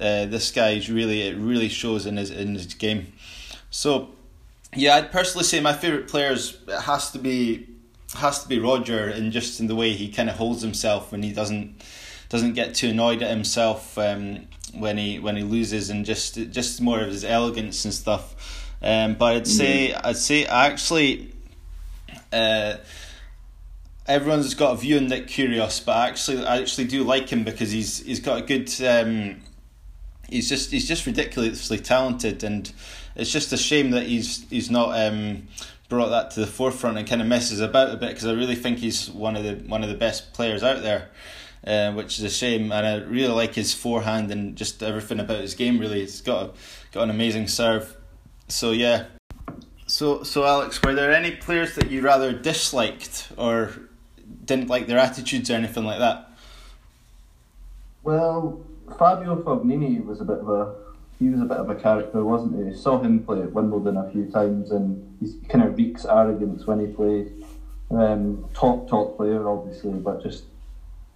uh, 0.00 0.26
this 0.26 0.50
guy 0.50 0.70
is 0.70 0.90
really 0.90 1.22
it 1.22 1.36
really 1.36 1.68
shows 1.68 2.06
in 2.06 2.16
his 2.16 2.30
in 2.30 2.54
his 2.54 2.74
game. 2.74 3.12
So 3.70 4.10
yeah, 4.74 4.96
I'd 4.96 5.10
personally 5.10 5.44
say 5.44 5.60
my 5.60 5.72
favorite 5.72 6.08
players 6.08 6.58
has 6.84 7.10
to 7.12 7.18
be 7.18 7.66
has 8.14 8.42
to 8.42 8.48
be 8.48 8.58
Roger, 8.58 9.08
and 9.08 9.32
just 9.32 9.60
in 9.60 9.66
the 9.66 9.74
way 9.74 9.92
he 9.92 10.10
kind 10.10 10.28
of 10.28 10.36
holds 10.36 10.62
himself 10.62 11.12
when 11.12 11.22
he 11.22 11.32
doesn't 11.32 11.82
doesn't 12.28 12.54
get 12.54 12.74
too 12.74 12.90
annoyed 12.90 13.22
at 13.22 13.30
himself 13.30 13.98
um, 13.98 14.46
when 14.72 14.96
he 14.96 15.18
when 15.18 15.36
he 15.36 15.42
loses, 15.42 15.90
and 15.90 16.04
just 16.04 16.34
just 16.50 16.80
more 16.80 17.00
of 17.00 17.08
his 17.08 17.24
elegance 17.24 17.84
and 17.84 17.92
stuff. 17.92 18.68
Um, 18.82 19.14
but 19.14 19.36
I'd 19.36 19.46
say 19.46 19.92
I'd 19.94 20.16
say 20.16 20.46
actually. 20.46 21.32
Uh, 22.32 22.76
everyone's 24.10 24.54
got 24.54 24.72
a 24.72 24.76
view 24.76 24.96
on 24.96 25.06
Nick 25.06 25.28
Kyrgios, 25.28 25.84
but 25.84 25.96
I 25.96 26.08
actually 26.08 26.44
I 26.44 26.58
actually 26.58 26.86
do 26.86 27.04
like 27.04 27.28
him 27.28 27.44
because 27.44 27.70
he's 27.70 28.04
he's 28.04 28.20
got 28.20 28.42
a 28.42 28.42
good. 28.42 28.70
Um, 28.82 29.40
he's 30.28 30.48
just 30.48 30.70
he's 30.70 30.86
just 30.86 31.06
ridiculously 31.06 31.78
talented, 31.78 32.42
and 32.44 32.70
it's 33.14 33.32
just 33.32 33.52
a 33.52 33.56
shame 33.56 33.92
that 33.92 34.06
he's 34.06 34.48
he's 34.50 34.70
not 34.70 34.98
um, 34.98 35.46
brought 35.88 36.08
that 36.08 36.32
to 36.32 36.40
the 36.40 36.46
forefront 36.46 36.98
and 36.98 37.08
kind 37.08 37.22
of 37.22 37.28
messes 37.28 37.60
about 37.60 37.90
a 37.90 37.96
bit 37.96 38.10
because 38.10 38.26
I 38.26 38.32
really 38.32 38.56
think 38.56 38.78
he's 38.78 39.08
one 39.08 39.36
of 39.36 39.44
the 39.44 39.54
one 39.68 39.82
of 39.82 39.88
the 39.88 39.96
best 39.96 40.32
players 40.32 40.62
out 40.62 40.82
there. 40.82 41.10
Uh, 41.62 41.92
which 41.92 42.18
is 42.18 42.24
a 42.24 42.30
shame, 42.30 42.72
and 42.72 42.86
I 42.86 42.96
really 43.06 43.34
like 43.34 43.54
his 43.54 43.74
forehand 43.74 44.30
and 44.30 44.56
just 44.56 44.82
everything 44.82 45.20
about 45.20 45.42
his 45.42 45.54
game. 45.54 45.78
Really, 45.78 46.00
he's 46.00 46.22
got 46.22 46.42
a, 46.42 46.50
got 46.90 47.02
an 47.02 47.10
amazing 47.10 47.48
serve. 47.48 47.98
so 48.48 48.70
yeah. 48.70 49.04
So 49.86 50.22
so 50.22 50.46
Alex, 50.46 50.82
were 50.82 50.94
there 50.94 51.12
any 51.12 51.32
players 51.32 51.74
that 51.74 51.90
you 51.90 52.00
rather 52.00 52.32
disliked 52.32 53.28
or 53.36 53.89
didn't 54.50 54.68
like 54.68 54.88
their 54.88 54.98
attitudes 54.98 55.48
or 55.48 55.54
anything 55.54 55.84
like 55.84 56.00
that? 56.00 56.28
Well, 58.02 58.60
Fabio 58.98 59.36
Fognini 59.42 60.04
was 60.04 60.20
a 60.20 60.24
bit 60.24 60.38
of 60.38 60.48
a 60.48 60.74
he 61.20 61.28
was 61.28 61.40
a 61.40 61.44
bit 61.44 61.58
of 61.58 61.70
a 61.70 61.74
character, 61.74 62.24
wasn't 62.24 62.66
he? 62.66 62.74
Saw 62.74 63.00
him 63.00 63.22
play 63.22 63.42
at 63.42 63.52
Wimbledon 63.52 63.96
a 63.96 64.10
few 64.10 64.26
times, 64.30 64.72
and 64.72 65.16
he 65.20 65.46
kind 65.48 65.64
of 65.64 65.76
reeks 65.76 66.04
arrogance 66.04 66.66
when 66.66 66.80
he 66.80 66.86
plays. 66.86 67.30
Um, 67.90 68.48
top 68.54 68.88
top 68.88 69.16
player, 69.16 69.48
obviously, 69.48 69.92
but 69.92 70.22
just 70.22 70.44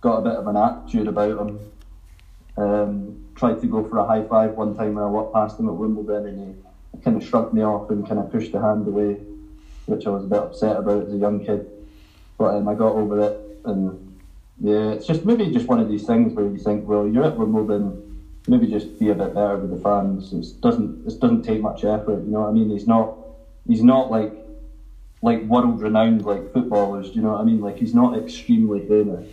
got 0.00 0.18
a 0.18 0.22
bit 0.22 0.34
of 0.34 0.46
an 0.46 0.56
attitude 0.56 1.08
about 1.08 1.38
him. 1.40 1.58
Um, 2.56 3.24
tried 3.34 3.60
to 3.62 3.66
go 3.66 3.82
for 3.88 3.98
a 3.98 4.06
high 4.06 4.22
five 4.28 4.52
one 4.52 4.76
time 4.76 4.94
when 4.94 5.04
I 5.04 5.08
walked 5.08 5.34
past 5.34 5.58
him 5.58 5.68
at 5.68 5.74
Wimbledon, 5.74 6.26
and 6.26 6.64
he 6.92 7.00
kind 7.02 7.16
of 7.16 7.26
shrugged 7.26 7.52
me 7.52 7.62
off 7.62 7.90
and 7.90 8.06
kind 8.06 8.20
of 8.20 8.30
pushed 8.30 8.52
the 8.52 8.60
hand 8.60 8.86
away, 8.86 9.16
which 9.86 10.06
I 10.06 10.10
was 10.10 10.24
a 10.24 10.28
bit 10.28 10.38
upset 10.38 10.76
about 10.76 11.06
as 11.06 11.14
a 11.14 11.16
young 11.16 11.44
kid. 11.44 11.66
But 12.38 12.54
um, 12.54 12.68
I 12.68 12.74
got 12.74 12.92
over 12.92 13.20
it, 13.20 13.60
and 13.64 14.18
yeah, 14.60 14.90
it's 14.90 15.06
just 15.06 15.24
maybe 15.24 15.50
just 15.50 15.66
one 15.66 15.80
of 15.80 15.88
these 15.88 16.06
things 16.06 16.32
where 16.32 16.46
you 16.46 16.58
think, 16.58 16.88
well, 16.88 17.06
you're 17.06 17.24
at 17.24 17.36
Wimbledon 17.36 18.14
maybe 18.46 18.66
just 18.66 18.98
be 18.98 19.10
a 19.10 19.14
bit 19.14 19.34
better 19.34 19.56
with 19.56 19.70
the 19.70 19.78
fans. 19.78 20.32
It 20.32 20.60
doesn't 20.60 21.06
it 21.06 21.20
doesn't 21.20 21.42
take 21.42 21.60
much 21.60 21.84
effort. 21.84 22.24
You 22.24 22.30
know 22.30 22.40
what 22.40 22.48
I 22.48 22.52
mean? 22.52 22.70
He's 22.70 22.86
not 22.86 23.16
he's 23.66 23.82
not 23.82 24.10
like 24.10 24.32
like 25.22 25.42
world 25.44 25.80
renowned 25.80 26.24
like 26.24 26.52
footballers. 26.52 27.08
Do 27.08 27.14
you 27.16 27.22
know 27.22 27.32
what 27.32 27.40
I 27.40 27.44
mean? 27.44 27.60
Like 27.60 27.78
he's 27.78 27.94
not 27.94 28.18
extremely 28.18 28.86
famous. 28.86 29.26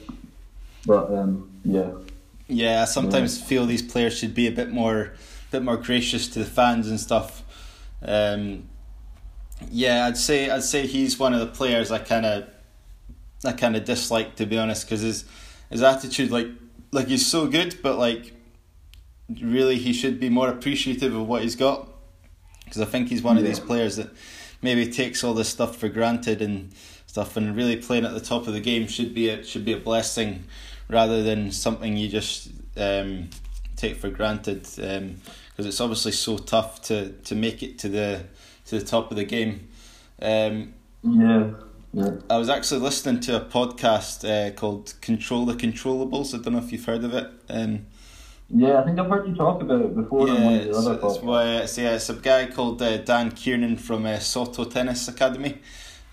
But 0.86 1.14
um, 1.14 1.50
yeah. 1.64 1.92
Yeah, 2.48 2.82
I 2.82 2.86
sometimes 2.86 3.40
yeah. 3.40 3.46
feel 3.46 3.66
these 3.66 3.82
players 3.82 4.18
should 4.18 4.34
be 4.34 4.48
a 4.48 4.52
bit 4.52 4.72
more 4.72 5.14
bit 5.52 5.64
more 5.64 5.78
gracious 5.78 6.28
to 6.30 6.40
the 6.40 6.46
fans 6.46 6.88
and 6.90 7.00
stuff. 7.00 7.44
Um, 8.02 8.70
yeah, 9.70 10.06
I'd 10.08 10.18
say 10.18 10.50
I'd 10.50 10.64
say 10.64 10.88
he's 10.88 11.20
one 11.20 11.34
of 11.34 11.40
the 11.40 11.48
players 11.48 11.92
I 11.92 12.00
kind 12.00 12.26
of 12.26 12.48
I 13.44 13.54
kind 13.54 13.76
of 13.76 13.86
dislike 13.86 14.36
to 14.36 14.46
be 14.46 14.58
honest 14.58 14.86
because 14.86 15.02
his 15.02 15.26
his 15.70 15.82
attitude 15.82 16.32
like 16.32 16.48
like 16.92 17.08
he's 17.08 17.26
so 17.26 17.48
good 17.48 17.78
but 17.82 17.98
like 17.98 18.34
really 19.42 19.78
he 19.78 19.94
should 19.94 20.20
be 20.20 20.30
more 20.30 20.50
appreciative 20.50 21.16
of 21.16 21.28
what 21.28 21.42
he's 21.42 21.56
got 21.56 21.88
because 22.66 22.82
I 22.82 22.86
think 22.86 23.10
he's 23.10 23.22
one 23.22 23.36
yeah. 23.36 23.42
of 23.42 23.48
these 23.48 23.60
players 23.60 23.98
that 23.98 24.10
maybe 24.62 24.90
takes 24.90 25.24
all 25.24 25.34
this 25.34 25.50
stuff 25.50 25.78
for 25.78 25.90
granted 25.90 26.42
and 26.42 26.74
stuff 27.08 27.36
and 27.36 27.56
really 27.56 27.76
playing 27.76 28.06
at 28.06 28.14
the 28.14 28.22
top 28.22 28.48
of 28.48 28.54
the 28.54 28.60
game 28.60 28.88
should 28.88 29.14
be 29.14 29.30
a, 29.30 29.44
should 29.44 29.66
be 29.66 29.74
a 29.74 29.78
blessing 29.78 30.46
rather 30.88 31.24
than 31.24 31.52
something 31.52 31.98
you 31.98 32.08
just 32.08 32.50
um, 32.78 33.30
take 33.76 33.98
for 33.98 34.10
granted 34.10 34.62
because 34.62 34.98
um, 34.98 35.18
it's 35.58 35.82
obviously 35.82 36.12
so 36.12 36.38
tough 36.38 36.82
to, 36.84 37.12
to 37.24 37.36
make 37.36 37.64
it 37.64 37.80
to 37.80 37.90
the 37.90 38.24
to 38.66 38.80
the 38.80 38.86
top 38.86 39.12
of 39.12 39.18
the 39.18 39.26
game. 39.26 39.68
Um, 40.22 40.74
yeah. 41.04 41.52
Yeah. 41.94 42.12
I 42.30 42.38
was 42.38 42.50
actually 42.50 42.80
listening 42.80 43.20
to 43.22 43.36
a 43.36 43.42
podcast 43.42 44.24
uh, 44.24 44.52
called 44.52 44.94
Control 45.02 45.46
the 45.46 45.56
Controllables. 45.56 46.34
I 46.34 46.42
don't 46.42 46.54
know 46.54 46.60
if 46.60 46.72
you've 46.72 46.86
heard 46.86 47.04
of 47.04 47.14
it. 47.14 47.30
Um, 47.50 47.88
yeah, 48.50 48.80
I 48.80 48.86
think 48.86 49.00
I've 49.00 49.10
heard 49.10 49.28
you 49.28 49.36
talk 49.36 49.62
about 49.62 49.82
it 49.82 49.96
before. 49.96 50.28
Yeah, 50.28 50.52
it's, 50.52 50.78
it's, 50.78 51.20
why, 51.20 51.58
it's, 51.58 51.78
yeah, 51.78 51.96
it's 51.96 52.10
a 52.10 52.16
guy 52.16 52.48
called 52.48 52.82
uh, 52.82 52.98
Dan 52.98 53.32
Kiernan 53.32 53.78
from 53.78 54.06
uh, 54.06 54.20
Soto 54.20 54.66
Tennis 54.66 55.08
Academy. 55.08 55.60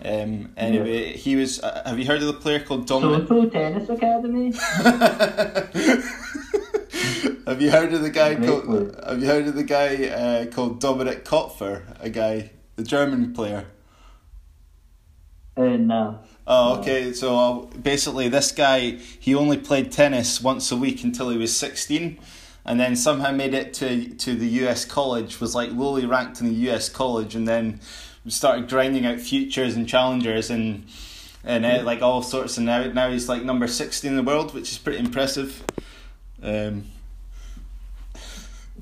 Um, 0.03 0.53
anyway, 0.55 1.11
yeah. 1.11 1.17
he 1.17 1.35
was. 1.35 1.61
Uh, 1.61 1.83
have 1.85 1.99
you 1.99 2.05
heard 2.05 2.21
of 2.21 2.27
the 2.27 2.33
player 2.33 2.61
called 2.61 2.87
Dominic? 2.87 3.27
Soto 3.27 3.49
Tennis 3.49 3.89
Academy. 3.89 4.51
have 7.45 7.61
you 7.61 7.71
heard 7.71 7.93
of 7.93 8.01
the 8.01 8.09
guy 8.09 8.35
called? 8.35 8.95
Have 9.05 9.21
you 9.21 9.27
heard 9.27 9.47
of 9.47 9.55
the 9.55 9.63
guy 9.63 10.07
uh, 10.07 10.45
called 10.45 10.81
Dominik 10.81 11.23
Koepfer? 11.23 11.83
A 11.99 12.09
guy, 12.09 12.51
the 12.77 12.83
German 12.83 13.33
player. 13.33 13.65
Uh, 15.59 15.75
no. 15.75 16.19
Oh, 16.47 16.79
okay. 16.79 17.11
So 17.11 17.37
uh, 17.37 17.77
basically, 17.77 18.29
this 18.29 18.51
guy 18.51 18.91
he 19.19 19.35
only 19.35 19.57
played 19.57 19.91
tennis 19.91 20.41
once 20.41 20.71
a 20.71 20.77
week 20.77 21.03
until 21.03 21.29
he 21.29 21.37
was 21.37 21.55
sixteen, 21.55 22.17
and 22.65 22.79
then 22.79 22.95
somehow 22.95 23.31
made 23.31 23.53
it 23.53 23.73
to 23.75 24.07
to 24.15 24.35
the 24.35 24.47
U.S. 24.63 24.85
college. 24.85 25.41
Was 25.41 25.53
like 25.55 25.71
lowly 25.71 26.05
ranked 26.05 26.39
in 26.39 26.47
the 26.47 26.53
U.S. 26.69 26.87
college, 26.87 27.35
and 27.35 27.47
then 27.47 27.81
started 28.27 28.69
grinding 28.69 29.05
out 29.05 29.19
futures 29.19 29.75
and 29.75 29.87
challengers 29.87 30.49
and 30.49 30.85
and 31.43 31.65
uh, 31.65 31.81
like 31.83 32.01
all 32.01 32.21
sorts. 32.21 32.57
And 32.57 32.65
now 32.65 32.85
now 32.87 33.09
he's 33.11 33.27
like 33.27 33.43
number 33.43 33.67
sixty 33.67 34.07
in 34.07 34.15
the 34.15 34.23
world, 34.23 34.53
which 34.53 34.71
is 34.71 34.77
pretty 34.77 34.99
impressive. 34.99 35.63
Um, 36.41 36.85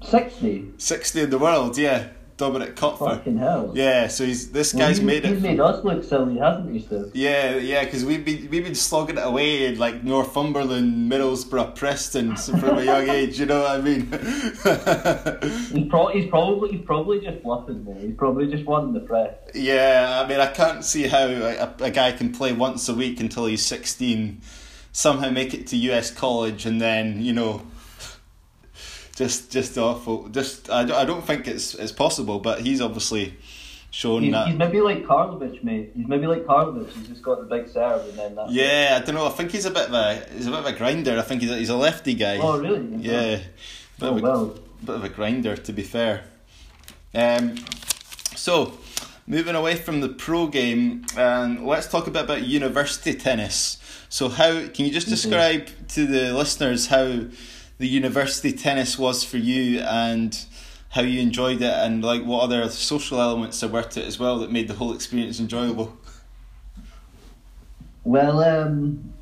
60? 0.03 0.73
60 0.77 1.21
in 1.21 1.29
the 1.31 1.39
world, 1.39 1.75
yeah. 1.75 2.09
Dominik 2.37 2.75
Koepfer. 2.75 3.15
Fucking 3.15 3.37
hell. 3.37 3.71
Yeah, 3.73 4.07
so 4.07 4.23
he's 4.23 4.51
this 4.51 4.71
well, 4.73 4.87
guy's 4.87 5.01
made 5.01 5.25
it. 5.25 5.31
He's 5.33 5.41
made 5.41 5.59
us 5.59 5.83
look 5.83 6.03
silly, 6.03 6.37
hasn't 6.37 6.71
he, 6.71 6.79
Steve? 6.79 7.11
Yeah, 7.15 7.55
yeah, 7.55 7.83
because 7.83 8.05
we've 8.05 8.23
been 8.23 8.47
we've 8.51 8.63
been 8.63 8.75
slogging 8.75 9.17
it 9.17 9.25
away 9.25 9.65
in 9.65 9.79
like 9.79 10.03
Northumberland, 10.03 11.11
Middlesbrough, 11.11 11.75
Preston 11.75 12.35
from 12.35 12.77
a 12.77 12.83
young 12.83 13.09
age. 13.09 13.39
You 13.39 13.47
know 13.47 13.63
what 13.63 13.71
I 13.71 13.81
mean? 13.81 14.01
he's, 15.81 15.89
pro- 15.89 16.09
he's 16.09 16.29
probably 16.29 16.77
he's 16.77 16.85
probably 16.85 17.19
just 17.21 17.41
bluffing 17.41 17.83
there. 17.85 17.95
He's 17.95 18.15
probably 18.15 18.45
just 18.51 18.65
wanting 18.65 18.93
the 18.93 18.99
press. 18.99 19.33
Yeah, 19.55 20.21
I 20.23 20.29
mean, 20.29 20.39
I 20.39 20.47
can't 20.47 20.85
see 20.85 21.07
how 21.07 21.25
a, 21.25 21.73
a 21.79 21.89
guy 21.89 22.11
can 22.11 22.31
play 22.31 22.53
once 22.53 22.87
a 22.87 22.93
week 22.93 23.19
until 23.19 23.47
he's 23.47 23.65
sixteen, 23.65 24.41
somehow 24.91 25.31
make 25.31 25.55
it 25.55 25.65
to 25.67 25.75
US 25.75 26.11
college, 26.11 26.67
and 26.67 26.79
then 26.79 27.19
you 27.19 27.33
know 27.33 27.63
just 29.17 29.51
just 29.51 29.77
awful. 29.77 30.29
Just 30.29 30.69
I, 30.69 30.81
I 30.81 31.03
don't 31.03 31.25
think 31.25 31.47
it's 31.47 31.73
it's 31.73 31.91
possible, 31.91 32.39
but 32.39 32.61
he's 32.61 32.81
obviously 32.81 33.33
shown 33.89 34.21
he's, 34.21 34.31
that. 34.31 34.47
He's 34.47 34.57
maybe 34.57 34.79
like 34.79 35.03
Karlovic, 35.03 35.63
mate. 35.63 35.91
He's 35.95 36.07
maybe 36.07 36.27
like 36.27 36.45
Karlovic. 36.45 36.89
He's 36.91 37.07
just 37.07 37.23
got 37.23 37.39
the 37.39 37.45
big 37.45 37.67
serve 37.67 38.07
and 38.07 38.17
then 38.17 38.35
that. 38.35 38.51
Yeah, 38.51 38.99
I 39.01 39.03
don't 39.03 39.15
know. 39.15 39.25
I 39.25 39.31
think 39.31 39.51
he's 39.51 39.65
a 39.65 39.71
bit 39.71 39.87
of 39.87 39.93
a 39.93 40.15
he's 40.33 40.45
a 40.45 40.51
bit 40.51 40.59
of 40.59 40.65
a 40.67 40.73
grinder. 40.73 41.17
I 41.17 41.23
think 41.23 41.41
he's 41.41 41.51
a, 41.51 41.57
he's 41.57 41.69
a 41.69 41.75
lefty 41.75 42.13
guy. 42.13 42.37
Oh 42.37 42.59
really? 42.59 42.95
Yeah, 42.97 43.37
bit 43.37 43.43
oh, 44.03 44.09
of 44.09 44.17
a, 44.17 44.21
well. 44.21 44.45
bit 44.85 44.95
of 44.95 45.03
a 45.03 45.09
grinder 45.09 45.57
to 45.57 45.73
be 45.73 45.83
fair. 45.83 46.23
Um, 47.15 47.55
so 48.35 48.77
moving 49.25 49.55
away 49.55 49.77
from 49.77 50.01
the 50.01 50.09
pro 50.09 50.45
game, 50.45 51.07
and 51.17 51.65
let's 51.65 51.87
talk 51.87 52.05
a 52.05 52.11
bit 52.11 52.25
about 52.25 52.43
university 52.43 53.15
tennis. 53.15 53.81
So 54.09 54.29
how 54.29 54.67
can 54.67 54.85
you 54.85 54.91
just 54.91 55.09
describe 55.09 55.65
mm-hmm. 55.65 55.85
to 55.87 56.05
the 56.05 56.33
listeners 56.33 56.87
how 56.87 57.25
the 57.77 57.87
university 57.87 58.51
tennis 58.51 58.97
was 58.97 59.23
for 59.23 59.37
you 59.37 59.79
and 59.81 60.45
how 60.89 61.01
you 61.01 61.19
enjoyed 61.19 61.61
it 61.61 61.73
and 61.73 62.03
like 62.03 62.23
what 62.23 62.43
other 62.43 62.69
social 62.69 63.21
elements 63.21 63.59
there 63.59 63.69
were 63.69 63.83
to 63.83 64.01
it 64.01 64.07
as 64.07 64.17
well 64.17 64.39
that 64.39 64.51
made 64.51 64.67
the 64.67 64.73
whole 64.75 64.93
experience 64.93 65.39
enjoyable. 65.39 65.97
Well, 68.03 68.41
um, 68.43 69.13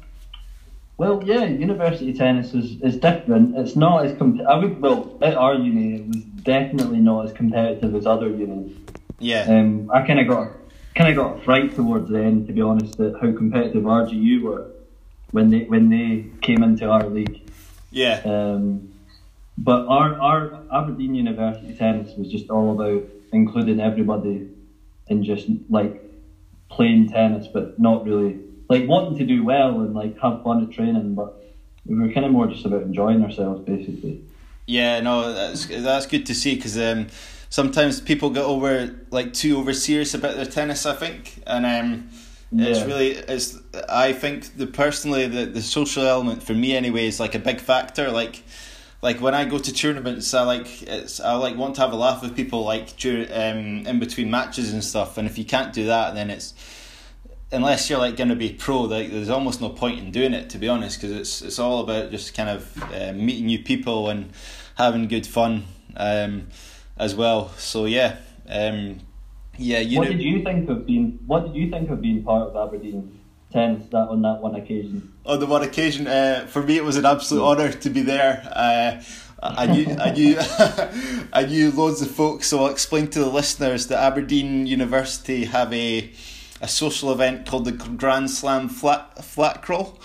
well, 0.97 1.21
yeah, 1.25 1.45
university 1.45 2.13
tennis 2.13 2.53
is, 2.53 2.79
is 2.81 2.97
different. 2.97 3.57
It's 3.57 3.75
not 3.75 4.05
as 4.05 4.17
com- 4.17 4.41
I 4.47 4.57
would 4.57 4.79
well 4.79 5.17
at 5.21 5.35
our 5.35 5.55
uni 5.55 5.95
it 5.95 6.07
was 6.07 6.17
definitely 6.17 6.99
not 6.99 7.25
as 7.25 7.33
competitive 7.33 7.95
as 7.95 8.05
other 8.05 8.29
unis. 8.29 8.71
Yeah. 9.19 9.45
Um, 9.47 9.89
I 9.91 10.05
kind 10.05 10.19
of 10.19 10.27
got 10.27 10.51
kind 10.95 11.09
of 11.09 11.15
got 11.15 11.37
a 11.37 11.41
fright 11.41 11.75
towards 11.75 12.09
the 12.09 12.19
end, 12.19 12.47
to 12.47 12.53
be 12.53 12.61
honest, 12.61 12.99
at 12.99 13.13
how 13.13 13.33
competitive 13.33 13.83
RGU 13.83 14.43
were 14.43 14.67
when 15.31 15.49
they 15.49 15.63
when 15.63 15.89
they 15.89 16.27
came 16.41 16.63
into 16.63 16.89
our 16.89 17.07
league. 17.07 17.41
Yeah. 17.95 18.21
Um, 18.25 18.91
but 19.57 19.87
our 19.87 20.19
our 20.19 20.63
Aberdeen 20.71 21.15
University 21.15 21.73
tennis 21.73 22.15
was 22.17 22.29
just 22.29 22.49
all 22.49 22.73
about 22.73 23.03
including 23.31 23.79
everybody 23.79 24.49
and 25.07 25.23
just 25.23 25.47
like 25.69 26.03
playing 26.69 27.09
tennis, 27.09 27.47
but 27.47 27.79
not 27.79 28.05
really 28.05 28.39
like 28.67 28.85
wanting 28.85 29.17
to 29.17 29.25
do 29.25 29.45
well 29.45 29.79
and 29.79 29.93
like 29.93 30.19
have 30.19 30.43
fun 30.43 30.63
at 30.63 30.71
training. 30.71 31.15
But 31.15 31.41
we 31.85 31.95
were 31.95 32.11
kind 32.11 32.25
of 32.25 32.33
more 32.33 32.47
just 32.47 32.65
about 32.65 32.81
enjoying 32.81 33.23
ourselves, 33.23 33.63
basically. 33.65 34.21
Yeah, 34.67 34.99
no, 34.99 35.31
that's 35.31 35.65
that's 35.65 36.05
good 36.05 36.25
to 36.25 36.35
see 36.35 36.55
because 36.55 36.77
um, 36.77 37.07
sometimes 37.49 38.01
people 38.01 38.29
get 38.29 38.43
over 38.43 38.93
like 39.09 39.31
too 39.31 39.57
over 39.57 39.71
serious 39.71 40.13
about 40.13 40.35
their 40.35 40.45
tennis. 40.45 40.85
I 40.85 40.95
think, 40.95 41.41
and 41.47 41.65
um, 41.65 42.09
yeah. 42.51 42.67
It's 42.67 42.81
really 42.83 43.11
it's 43.11 43.57
I 43.89 44.13
think 44.13 44.55
the 44.57 44.67
personally 44.67 45.27
the, 45.27 45.45
the 45.45 45.61
social 45.61 46.05
element 46.05 46.43
for 46.43 46.53
me 46.53 46.75
anyway 46.75 47.07
is 47.07 47.19
like 47.19 47.35
a 47.35 47.39
big 47.39 47.59
factor. 47.59 48.11
Like 48.11 48.43
like 49.01 49.21
when 49.21 49.33
I 49.33 49.45
go 49.45 49.57
to 49.57 49.73
tournaments, 49.73 50.33
I 50.33 50.43
like 50.43 50.83
it's 50.83 51.19
I 51.19 51.33
like 51.35 51.57
want 51.57 51.75
to 51.75 51.81
have 51.81 51.91
a 51.91 51.95
laugh 51.95 52.21
with 52.21 52.35
people 52.35 52.63
like 52.63 52.97
during 52.97 53.31
um 53.31 53.87
in 53.87 53.99
between 53.99 54.29
matches 54.31 54.73
and 54.73 54.83
stuff. 54.83 55.17
And 55.17 55.27
if 55.27 55.37
you 55.37 55.45
can't 55.45 55.73
do 55.73 55.85
that, 55.87 56.15
then 56.15 56.29
it's 56.29 56.53
unless 57.51 57.89
you're 57.89 57.99
like 57.99 58.17
going 58.17 58.29
to 58.29 58.35
be 58.35 58.51
pro, 58.51 58.81
like 58.81 59.11
there's 59.11 59.29
almost 59.29 59.61
no 59.61 59.69
point 59.69 59.99
in 59.99 60.11
doing 60.11 60.33
it 60.33 60.49
to 60.51 60.57
be 60.57 60.67
honest, 60.67 60.99
because 60.99 61.15
it's 61.15 61.41
it's 61.41 61.59
all 61.59 61.79
about 61.81 62.11
just 62.11 62.33
kind 62.33 62.49
of 62.49 62.83
uh, 62.93 63.13
meeting 63.13 63.45
new 63.47 63.59
people 63.59 64.09
and 64.09 64.31
having 64.75 65.07
good 65.07 65.25
fun 65.27 65.63
um, 65.95 66.47
as 66.97 67.15
well. 67.15 67.49
So 67.57 67.85
yeah, 67.85 68.17
um, 68.49 68.99
yeah, 69.57 69.79
you 69.79 69.99
what 69.99 70.05
know, 70.05 70.13
did 70.13 70.21
you 70.21 70.43
think 70.43 70.69
of 70.69 70.85
being? 70.85 71.19
What 71.25 71.45
did 71.45 71.55
you 71.55 71.69
think 71.69 71.89
of 71.89 72.01
being 72.01 72.23
part 72.23 72.49
of 72.49 72.55
Aberdeen 72.55 73.19
tennis 73.51 73.87
that 73.89 74.09
on 74.09 74.21
that 74.23 74.41
one 74.41 74.55
occasion? 74.55 75.13
On 75.25 75.39
the 75.39 75.45
one 75.45 75.63
occasion, 75.63 76.07
uh, 76.07 76.45
for 76.47 76.61
me, 76.61 76.77
it 76.77 76.83
was 76.83 76.97
an 76.97 77.05
absolute 77.05 77.43
honour 77.43 77.71
to 77.71 77.89
be 77.89 78.01
there. 78.01 78.47
Uh, 78.51 79.01
I 79.41 79.67
knew, 79.67 79.95
I 79.99 80.11
knew, 80.11 80.37
I 81.33 81.45
knew 81.45 81.71
loads 81.71 82.01
of 82.01 82.09
folks. 82.11 82.47
So 82.47 82.63
I'll 82.63 82.71
explain 82.71 83.07
to 83.09 83.19
the 83.19 83.29
listeners 83.29 83.87
that 83.87 83.99
Aberdeen 83.99 84.65
University 84.65 85.45
have 85.45 85.71
a 85.73 86.11
a 86.61 86.67
social 86.67 87.11
event 87.11 87.45
called 87.45 87.65
the 87.65 87.71
Grand 87.71 88.31
Slam 88.31 88.69
Flat 88.69 89.23
Flat 89.23 89.61
Crawl, 89.61 89.99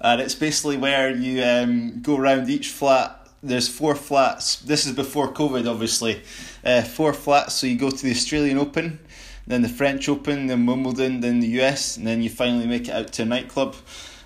and 0.00 0.20
it's 0.20 0.34
basically 0.34 0.76
where 0.76 1.10
you 1.10 1.42
um, 1.42 2.02
go 2.02 2.16
around 2.16 2.48
each 2.48 2.68
flat. 2.68 3.23
There's 3.44 3.68
four 3.68 3.94
flats. 3.94 4.56
This 4.56 4.86
is 4.86 4.92
before 4.92 5.30
COVID, 5.30 5.70
obviously. 5.70 6.22
Uh, 6.64 6.80
four 6.80 7.12
flats. 7.12 7.54
So 7.54 7.66
you 7.66 7.76
go 7.76 7.90
to 7.90 8.02
the 8.02 8.10
Australian 8.10 8.56
Open, 8.56 8.98
then 9.46 9.60
the 9.60 9.68
French 9.68 10.08
Open, 10.08 10.46
then 10.46 10.64
Wimbledon, 10.64 11.20
then 11.20 11.40
the 11.40 11.60
US, 11.60 11.98
and 11.98 12.06
then 12.06 12.22
you 12.22 12.30
finally 12.30 12.66
make 12.66 12.88
it 12.88 12.92
out 12.92 13.12
to 13.12 13.22
a 13.22 13.26
nightclub. 13.26 13.76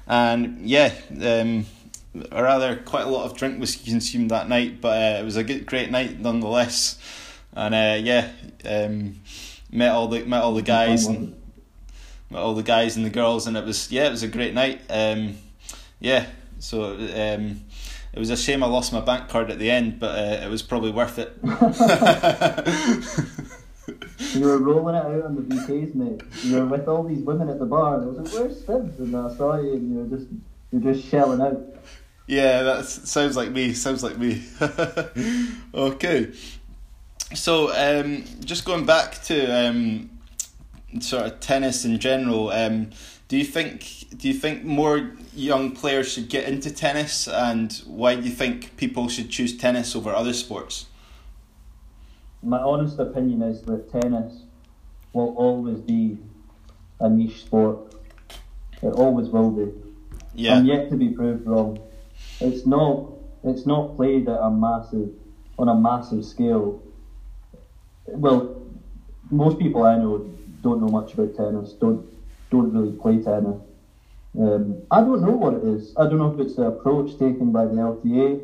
And 0.06 0.70
yeah, 0.70 0.94
um, 1.20 1.66
rather 2.30 2.76
quite 2.76 3.06
a 3.06 3.10
lot 3.10 3.24
of 3.24 3.36
drink 3.36 3.58
was 3.58 3.74
consumed 3.74 4.30
that 4.30 4.48
night, 4.48 4.80
but 4.80 4.96
uh, 4.96 5.20
it 5.20 5.24
was 5.24 5.36
a 5.36 5.42
good, 5.42 5.66
great 5.66 5.90
night 5.90 6.20
nonetheless. 6.20 6.96
And 7.54 7.74
uh, 7.74 7.98
yeah, 8.00 8.30
um, 8.64 9.20
met 9.72 9.90
all 9.90 10.06
the 10.06 10.24
met 10.24 10.42
all 10.42 10.54
the 10.54 10.62
guys 10.62 11.06
and 11.06 11.34
met 12.30 12.38
all 12.38 12.54
the 12.54 12.62
guys 12.62 12.96
and 12.96 13.04
the 13.04 13.10
girls, 13.10 13.48
and 13.48 13.56
it 13.56 13.64
was 13.64 13.90
yeah, 13.90 14.06
it 14.06 14.10
was 14.10 14.22
a 14.22 14.28
great 14.28 14.54
night. 14.54 14.80
Um, 14.88 15.38
yeah, 15.98 16.26
so 16.60 16.92
um, 16.94 17.64
it 18.18 18.22
was 18.22 18.30
a 18.30 18.36
shame 18.36 18.64
I 18.64 18.66
lost 18.66 18.92
my 18.92 19.00
bank 19.00 19.28
card 19.28 19.48
at 19.48 19.60
the 19.60 19.70
end, 19.70 20.00
but 20.00 20.18
uh, 20.18 20.44
it 20.44 20.50
was 20.50 20.60
probably 20.60 20.90
worth 20.90 21.20
it. 21.20 21.38
you 24.34 24.44
were 24.44 24.58
rolling 24.58 24.96
it 24.96 25.04
out 25.04 25.24
on 25.24 25.36
the 25.36 25.42
VKs, 25.42 25.94
mate. 25.94 26.22
You 26.42 26.56
were 26.56 26.66
with 26.66 26.88
all 26.88 27.04
these 27.04 27.20
women 27.20 27.48
at 27.48 27.60
the 27.60 27.64
bar, 27.64 27.94
and 27.94 28.02
I 28.02 28.06
was 28.08 28.18
like, 28.18 28.32
"Where's 28.34 28.60
Sibs?" 28.62 28.98
And 28.98 29.14
I 29.14 29.32
saw 29.36 29.56
you, 29.60 29.74
and 29.74 29.92
you 29.92 29.98
were 29.98 30.08
just 30.16 30.26
you're 30.72 30.82
just 30.92 31.06
shelling 31.08 31.40
out. 31.40 31.62
Yeah, 32.26 32.64
that 32.64 32.86
sounds 32.86 33.36
like 33.36 33.52
me. 33.52 33.72
Sounds 33.72 34.02
like 34.02 34.18
me. 34.18 34.42
okay, 35.72 36.32
so 37.34 37.72
um, 37.72 38.24
just 38.40 38.64
going 38.64 38.84
back 38.84 39.22
to 39.26 39.68
um, 39.68 40.10
sort 40.98 41.22
of 41.22 41.38
tennis 41.38 41.84
in 41.84 42.00
general. 42.00 42.50
Um, 42.50 42.90
do 43.28 43.36
you 43.36 43.44
think 43.44 44.06
do 44.16 44.26
you 44.26 44.34
think 44.34 44.64
more 44.64 45.12
young 45.34 45.72
players 45.72 46.10
should 46.12 46.28
get 46.28 46.48
into 46.48 46.70
tennis, 46.70 47.28
and 47.28 47.72
why 47.86 48.16
do 48.16 48.22
you 48.22 48.30
think 48.30 48.76
people 48.76 49.08
should 49.08 49.28
choose 49.30 49.56
tennis 49.56 49.94
over 49.94 50.10
other 50.10 50.32
sports? 50.32 50.86
My 52.42 52.58
honest 52.58 52.98
opinion 52.98 53.42
is 53.42 53.62
that 53.62 53.92
tennis 53.92 54.42
will 55.12 55.34
always 55.36 55.80
be 55.80 56.18
a 57.00 57.08
niche 57.08 57.40
sport. 57.42 57.94
It 58.82 58.92
always 58.94 59.28
will 59.28 59.50
be. 59.50 59.72
Yeah. 60.34 60.56
I'm 60.56 60.66
yet 60.66 60.88
to 60.90 60.96
be 60.96 61.10
proved 61.10 61.46
wrong. 61.46 61.78
It's 62.40 62.64
not. 62.64 63.12
It's 63.44 63.66
not 63.66 63.96
played 63.96 64.28
at 64.28 64.40
a 64.40 64.50
massive, 64.50 65.10
on 65.58 65.68
a 65.68 65.74
massive 65.74 66.24
scale. 66.24 66.82
Well, 68.06 68.62
most 69.30 69.58
people 69.58 69.84
I 69.84 69.96
know 69.96 70.18
don't 70.62 70.80
know 70.80 70.88
much 70.88 71.14
about 71.14 71.36
tennis. 71.36 71.72
Don't 71.72 72.06
don't 72.50 72.72
really 72.72 72.96
play 72.96 73.22
tennis. 73.22 73.60
Um, 74.38 74.82
I 74.90 75.00
don't 75.00 75.22
know 75.22 75.32
what 75.32 75.54
it 75.54 75.64
is. 75.64 75.94
I 75.96 76.04
don't 76.04 76.18
know 76.18 76.32
if 76.32 76.40
it's 76.40 76.56
the 76.56 76.66
approach 76.66 77.12
taken 77.18 77.50
by 77.50 77.64
the 77.64 77.72
LTA, 77.72 78.40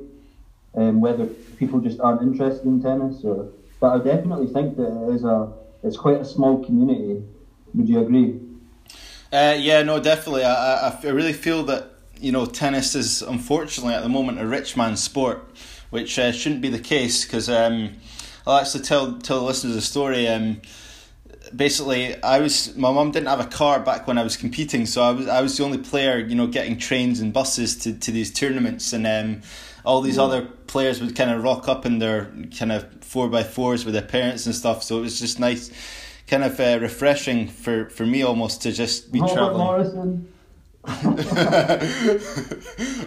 um, 0.75 1.01
whether 1.01 1.27
people 1.27 1.81
just 1.81 2.01
aren't 2.01 2.23
interested 2.23 2.65
in 2.67 2.83
tennis, 2.83 3.23
or. 3.25 3.51
But 3.81 4.01
I 4.01 4.05
definitely 4.05 4.47
think 4.47 4.77
that 4.77 5.09
it 5.09 5.15
is 5.15 5.25
a. 5.25 5.53
It's 5.83 5.97
quite 5.97 6.17
a 6.17 6.25
small 6.25 6.65
community. 6.65 7.23
Would 7.75 7.89
you 7.89 8.01
agree? 8.01 8.41
Uh, 9.31 9.57
yeah, 9.59 9.83
no, 9.83 10.01
definitely. 10.01 10.45
I, 10.45 10.89
I, 10.89 10.99
I 11.03 11.09
really 11.09 11.33
feel 11.33 11.65
that 11.65 11.91
you 12.19 12.33
know 12.33 12.47
tennis 12.47 12.95
is 12.95 13.21
unfortunately 13.21 13.95
at 13.95 14.03
the 14.03 14.09
moment 14.09 14.41
a 14.41 14.47
rich 14.47 14.77
man's 14.77 15.03
sport, 15.03 15.45
which 15.91 16.19
uh, 16.19 16.33
shouldn't 16.33 16.63
be 16.63 16.71
the 16.71 16.79
case 16.79 17.25
because 17.25 17.51
um, 17.51 17.97
I'll 18.47 18.59
actually 18.59 18.85
tell 18.85 19.19
tell 19.19 19.41
the 19.41 19.47
listeners 19.47 19.77
a 19.77 19.83
story. 19.83 20.27
Um, 20.27 20.63
basically 21.55 22.23
I 22.23 22.41
was 22.41 22.77
my 22.77 22.91
mum 22.91 23.11
didn't 23.11 23.29
have 23.29 23.41
a 23.41 23.47
car 23.47 23.81
back 23.81 24.07
when 24.07 24.19
I 24.19 24.23
was 24.23 24.37
competing, 24.37 24.87
so 24.87 25.03
I 25.03 25.11
was 25.11 25.29
I 25.29 25.41
was 25.41 25.57
the 25.57 25.65
only 25.65 25.79
player 25.79 26.19
you 26.19 26.35
know 26.35 26.47
getting 26.47 26.79
trains 26.79 27.21
and 27.21 27.33
buses 27.33 27.77
to, 27.79 27.93
to 27.99 28.11
these 28.11 28.33
tournaments, 28.33 28.93
and 28.93 29.07
um, 29.07 29.43
all 29.85 30.01
these 30.01 30.17
yeah. 30.17 30.23
other 30.23 30.43
players 30.67 31.01
would 31.01 31.15
kind 31.17 31.31
of 31.31 31.43
rock 31.43 31.69
up 31.69 31.87
in 31.87 31.99
their 31.99 32.33
kind 32.59 32.73
of 32.73 32.87
four 33.03 33.29
by 33.29 33.43
fours 33.43 33.85
with 33.85 33.95
their 33.95 34.03
parents 34.03 34.47
and 34.47 34.55
stuff. 34.55 34.83
So 34.83 34.99
it 34.99 35.03
was 35.03 35.21
just 35.21 35.39
nice, 35.39 35.71
kind 36.27 36.43
of 36.45 36.59
uh, 36.59 36.79
refreshing 36.81 37.49
for, 37.49 37.89
for 37.91 38.07
me 38.07 38.23
almost 38.23 38.63
to 38.63 38.73
just 38.73 39.13
be 39.13 39.21
Robert 39.21 39.35
traveling. 39.35 39.59
Morrison. 39.59 40.31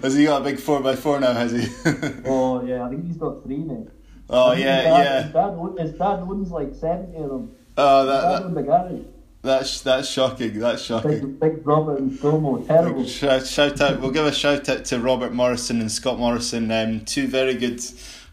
has 0.01 0.15
he 0.15 0.25
got 0.25 0.41
a 0.41 0.43
big 0.43 0.59
four 0.59 0.79
by 0.79 0.95
four 0.95 1.19
now? 1.19 1.33
Has 1.33 1.51
he? 1.51 1.67
oh 2.25 2.63
yeah, 2.65 2.83
I 2.83 2.89
think 2.89 3.05
he's 3.05 3.17
got 3.17 3.43
three 3.43 3.57
now. 3.57 3.85
Oh 4.29 4.53
yeah, 4.53 4.77
his 4.77 4.83
dad, 4.85 5.03
yeah. 5.03 5.23
His 5.23 5.33
dad, 5.33 5.53
his 5.79 5.91
dad 5.91 6.19
owns 6.21 6.49
like 6.49 6.73
seventy 6.73 7.17
of 7.17 7.29
them. 7.29 7.56
Oh, 7.77 8.05
that, 8.07 8.53
that, 8.65 9.05
that's 9.43 9.81
that's 9.81 10.09
shocking. 10.09 10.59
That's 10.59 10.81
shocking. 10.81 11.11
Big, 11.11 11.39
big 11.39 11.67
Robert 11.67 11.99
and 11.99 12.19
Como, 12.19 12.61
terrible. 12.63 13.05
Shout, 13.05 13.45
shout 13.45 13.79
out! 13.79 14.01
We'll 14.01 14.11
give 14.11 14.25
a 14.25 14.31
shout 14.31 14.67
out 14.67 14.85
to 14.85 14.99
Robert 14.99 15.31
Morrison 15.31 15.79
and 15.79 15.91
Scott 15.91 16.17
Morrison. 16.17 16.71
Um, 16.71 17.05
two 17.05 17.27
very 17.27 17.53
good. 17.53 17.81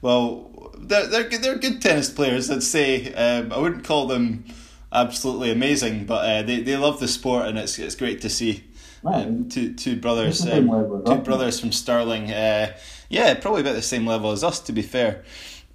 Well, 0.00 0.72
they're 0.78 1.06
they're 1.06 1.28
good, 1.28 1.42
they're 1.42 1.58
good 1.58 1.82
tennis 1.82 2.10
players. 2.10 2.50
I'd 2.50 2.62
say. 2.62 3.12
Um, 3.14 3.52
I 3.52 3.58
wouldn't 3.58 3.84
call 3.84 4.06
them 4.06 4.44
absolutely 4.92 5.50
amazing, 5.50 6.06
but 6.06 6.24
uh, 6.24 6.42
they 6.42 6.62
they 6.62 6.76
love 6.76 6.98
the 6.98 7.08
sport, 7.08 7.46
and 7.46 7.58
it's 7.58 7.78
it's 7.78 7.94
great 7.94 8.22
to 8.22 8.30
see. 8.30 8.64
Um, 9.04 9.50
two 9.50 9.74
two 9.74 9.96
brothers, 9.96 10.46
um, 10.46 11.02
two 11.04 11.16
brothers 11.16 11.60
from 11.60 11.70
Stirling. 11.70 12.30
Uh, 12.30 12.74
yeah, 13.10 13.34
probably 13.34 13.60
about 13.60 13.74
the 13.74 13.82
same 13.82 14.06
level 14.06 14.32
as 14.32 14.42
us, 14.42 14.60
to 14.60 14.72
be 14.72 14.80
fair. 14.80 15.22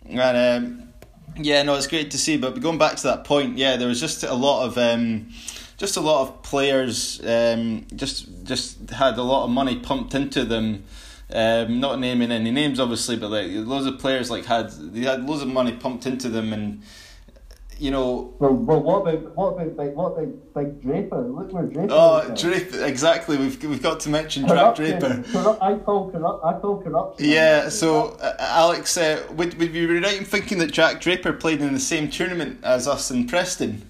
And 0.07 0.71
um, 0.73 0.88
yeah, 1.37 1.63
no, 1.63 1.75
it's 1.75 1.87
great 1.87 2.11
to 2.11 2.17
see. 2.17 2.37
But 2.37 2.59
going 2.59 2.77
back 2.77 2.95
to 2.97 3.03
that 3.03 3.23
point, 3.23 3.57
yeah, 3.57 3.77
there 3.77 3.87
was 3.87 3.99
just 3.99 4.23
a 4.23 4.33
lot 4.33 4.65
of 4.65 4.77
um, 4.77 5.29
just 5.77 5.97
a 5.97 6.01
lot 6.01 6.21
of 6.21 6.43
players 6.43 7.21
um, 7.25 7.85
just 7.95 8.27
just 8.43 8.89
had 8.89 9.17
a 9.17 9.23
lot 9.23 9.45
of 9.45 9.49
money 9.49 9.77
pumped 9.79 10.13
into 10.13 10.43
them. 10.43 10.83
Um, 11.31 11.79
not 11.79 11.99
naming 11.99 12.31
any 12.31 12.49
names, 12.49 12.79
obviously, 12.79 13.15
but 13.15 13.29
like 13.29 13.51
loads 13.51 13.85
of 13.85 13.99
players 13.99 14.31
like 14.31 14.45
had 14.45 14.71
they 14.71 15.01
had 15.01 15.27
loads 15.27 15.43
of 15.43 15.47
money 15.47 15.73
pumped 15.73 16.05
into 16.05 16.27
them, 16.29 16.51
and 16.53 16.81
you 17.79 17.91
know. 17.91 18.33
Well, 18.39 18.53
well, 18.53 18.81
what 18.81 19.01
about 19.01 19.35
what 19.35 19.47
about 19.53 19.77
big 19.77 19.95
what 19.95 20.11
about 20.11 20.53
big 20.53 20.81
Draper? 20.81 21.21
Look 21.21 21.51
where 21.53 21.63
Draper. 21.63 21.87
Oh, 21.91 22.35
Draper! 22.35 22.85
Exactly. 22.85 23.37
We've 23.37 23.61
we've 23.63 23.81
got 23.81 23.99
to 24.01 24.09
mention 24.09 24.47
Jack 24.47 24.75
Draper. 24.75 25.23
I 25.61 25.75
call 25.75 26.11
corrupt. 26.11 26.45
I 26.45 26.59
call 26.59 26.81
corruption. 26.81 27.25
Yeah. 27.27 27.69
So, 27.69 28.17
uh, 28.21 28.35
Alex, 28.39 28.97
uh, 28.97 29.25
would 29.31 29.57
would 29.59 29.73
you 29.73 29.87
be 29.87 29.99
right 29.99 30.17
in 30.17 30.25
thinking 30.25 30.57
that 30.59 30.71
Jack 30.71 31.01
Draper 31.01 31.33
played 31.33 31.61
in 31.61 31.73
the 31.73 31.79
same 31.79 32.09
tournament 32.09 32.59
as 32.63 32.87
us 32.87 33.11
in 33.11 33.27
Preston? 33.27 33.87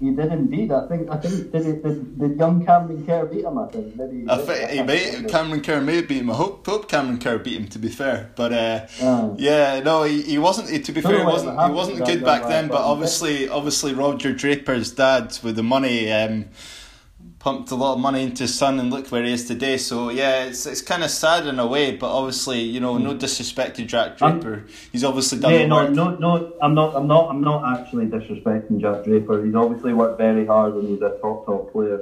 He 0.00 0.10
did 0.10 0.32
indeed. 0.32 0.72
I 0.72 0.88
think. 0.88 1.08
I 1.08 1.16
think 1.18 1.52
did, 1.52 1.82
did, 1.82 2.18
did 2.18 2.36
young 2.36 2.66
Cameron 2.66 3.06
Kerr 3.06 3.26
beat 3.26 3.44
him? 3.44 3.56
I 3.56 3.68
think 3.68 3.96
maybe. 3.96 4.24
I 4.28 4.38
think 4.38 4.70
he 4.70 4.82
may. 4.82 5.22
Cameron 5.28 5.62
Kerr 5.62 5.80
may 5.80 5.96
have 5.96 6.08
beat 6.08 6.18
him. 6.18 6.30
I 6.30 6.34
hope, 6.34 6.66
hope 6.66 6.88
Cameron 6.88 7.20
Kerr 7.20 7.38
beat 7.38 7.56
him. 7.56 7.68
To 7.68 7.78
be 7.78 7.88
fair, 7.88 8.32
but 8.34 8.52
uh, 8.52 8.86
uh, 9.00 9.34
yeah, 9.38 9.80
no, 9.80 10.02
he, 10.02 10.22
he 10.22 10.38
wasn't. 10.38 10.84
To 10.84 10.92
be 10.92 11.00
fair, 11.00 11.20
he 11.20 11.24
wasn't. 11.24 11.60
He 11.62 11.70
wasn't 11.70 12.04
good 12.04 12.24
back 12.24 12.48
then. 12.48 12.68
But 12.68 12.82
obviously, 12.82 13.48
obviously, 13.48 13.94
Roger 13.94 14.32
Draper's 14.32 14.90
dad 14.90 15.38
with 15.44 15.54
the 15.54 15.62
money. 15.62 16.10
Um, 16.10 16.46
pumped 17.44 17.70
a 17.70 17.74
lot 17.74 17.92
of 17.92 18.00
money 18.00 18.22
into 18.22 18.44
his 18.44 18.54
son 18.54 18.80
and 18.80 18.90
look 18.90 19.06
where 19.12 19.22
he 19.22 19.30
is 19.30 19.46
today. 19.46 19.76
So 19.76 20.08
yeah, 20.08 20.44
it's 20.44 20.64
it's 20.64 20.80
kind 20.80 21.04
of 21.04 21.10
sad 21.10 21.46
in 21.46 21.58
a 21.58 21.66
way, 21.66 21.94
but 21.94 22.10
obviously 22.10 22.60
you 22.62 22.80
know 22.80 22.96
no 22.96 23.12
hmm. 23.12 23.18
disrespect 23.18 23.76
to 23.76 23.84
Jack 23.84 24.16
Draper. 24.16 24.54
I'm, 24.54 24.68
he's 24.90 25.04
obviously 25.04 25.38
done. 25.40 25.52
Yeah, 25.52 25.66
no, 25.66 25.76
work. 25.76 25.90
no, 25.90 26.16
no. 26.16 26.52
I'm 26.62 26.74
not. 26.74 26.96
I'm 26.96 27.06
not. 27.06 27.28
I'm 27.28 27.42
not 27.42 27.78
actually 27.78 28.06
disrespecting 28.06 28.80
Jack 28.80 29.04
Draper. 29.04 29.44
He's 29.44 29.54
obviously 29.54 29.92
worked 29.92 30.16
very 30.16 30.46
hard 30.46 30.74
and 30.74 30.88
he's 30.88 31.02
a 31.02 31.18
top 31.20 31.44
top 31.44 31.70
player. 31.70 32.00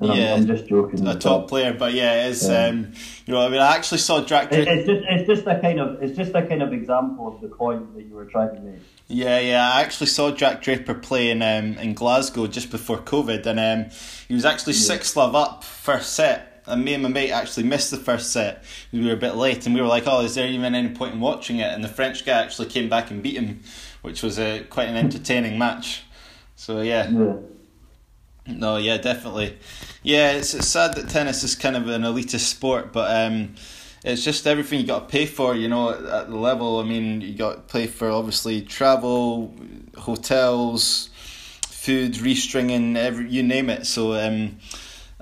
And 0.00 0.14
yeah, 0.14 0.34
I'm, 0.34 0.40
I'm, 0.40 0.46
just 0.46 0.66
joking. 0.66 1.06
A 1.06 1.18
top 1.18 1.48
player, 1.48 1.74
but 1.74 1.92
yeah, 1.92 2.28
it's 2.28 2.48
yeah. 2.48 2.66
um, 2.66 2.92
you 3.26 3.34
know, 3.34 3.44
I 3.44 3.48
mean, 3.50 3.60
I 3.60 3.74
actually 3.76 3.98
saw 3.98 4.24
Jack. 4.24 4.48
Draper. 4.48 4.70
It's 4.70 4.86
just, 4.86 5.04
it's 5.10 5.28
just 5.28 5.46
a 5.46 5.60
kind 5.60 5.80
of, 5.80 6.02
it's 6.02 6.16
just 6.16 6.34
a 6.34 6.46
kind 6.46 6.62
of 6.62 6.72
example 6.72 7.26
of 7.34 7.40
the 7.42 7.48
point 7.48 7.94
that 7.96 8.04
you 8.06 8.14
were 8.14 8.26
trying 8.26 8.54
to 8.54 8.60
make. 8.60 8.80
Yeah, 9.08 9.40
yeah. 9.40 9.72
I 9.72 9.80
actually 9.80 10.08
saw 10.08 10.30
Jack 10.30 10.62
Draper 10.62 10.94
play 10.94 11.30
in 11.30 11.40
um, 11.40 11.78
in 11.78 11.94
Glasgow 11.94 12.46
just 12.46 12.70
before 12.70 12.98
COVID, 12.98 13.46
and 13.46 13.58
um, 13.58 13.90
he 14.28 14.34
was 14.34 14.44
actually 14.44 14.74
yeah. 14.74 14.80
six 14.80 15.16
love 15.16 15.34
up 15.34 15.64
first 15.64 16.14
set. 16.14 16.62
And 16.66 16.84
me 16.84 16.92
and 16.92 17.02
my 17.02 17.08
mate 17.08 17.30
actually 17.30 17.62
missed 17.62 17.90
the 17.90 17.96
first 17.96 18.30
set. 18.30 18.62
We 18.92 19.06
were 19.06 19.14
a 19.14 19.16
bit 19.16 19.36
late, 19.36 19.64
and 19.64 19.74
we 19.74 19.80
were 19.80 19.86
like, 19.86 20.04
"Oh, 20.06 20.20
is 20.20 20.34
there 20.34 20.46
even 20.46 20.74
any 20.74 20.90
point 20.90 21.14
in 21.14 21.20
watching 21.20 21.58
it?" 21.58 21.72
And 21.72 21.82
the 21.82 21.88
French 21.88 22.26
guy 22.26 22.42
actually 22.42 22.68
came 22.68 22.90
back 22.90 23.10
and 23.10 23.22
beat 23.22 23.36
him, 23.36 23.62
which 24.02 24.22
was 24.22 24.38
a 24.38 24.64
quite 24.64 24.88
an 24.88 24.96
entertaining 24.96 25.58
match. 25.58 26.02
So 26.54 26.82
yeah. 26.82 27.08
yeah. 27.08 27.36
No, 28.46 28.76
yeah, 28.76 28.96
definitely. 28.96 29.58
Yeah, 30.02 30.32
it's, 30.32 30.54
it's 30.54 30.68
sad 30.68 30.94
that 30.94 31.10
tennis 31.10 31.44
is 31.44 31.54
kind 31.54 31.76
of 31.76 31.86
an 31.88 32.02
elitist 32.02 32.46
sport, 32.46 32.92
but 32.92 33.14
um, 33.14 33.54
it's 34.04 34.22
just 34.24 34.46
everything 34.46 34.80
you 34.80 34.86
got 34.86 35.08
to 35.08 35.12
pay 35.12 35.26
for. 35.26 35.54
You 35.54 35.68
know, 35.68 35.90
at 35.90 36.28
the 36.28 36.36
level. 36.36 36.78
I 36.78 36.84
mean, 36.84 37.20
you 37.20 37.34
got 37.34 37.68
to 37.68 37.72
pay 37.72 37.86
for 37.86 38.10
obviously 38.10 38.62
travel, 38.62 39.54
hotels, 39.96 41.10
food, 41.68 42.14
restringing, 42.14 42.96
every 42.96 43.28
you 43.28 43.42
name 43.42 43.70
it. 43.70 43.86
So 43.86 44.14
um, 44.14 44.58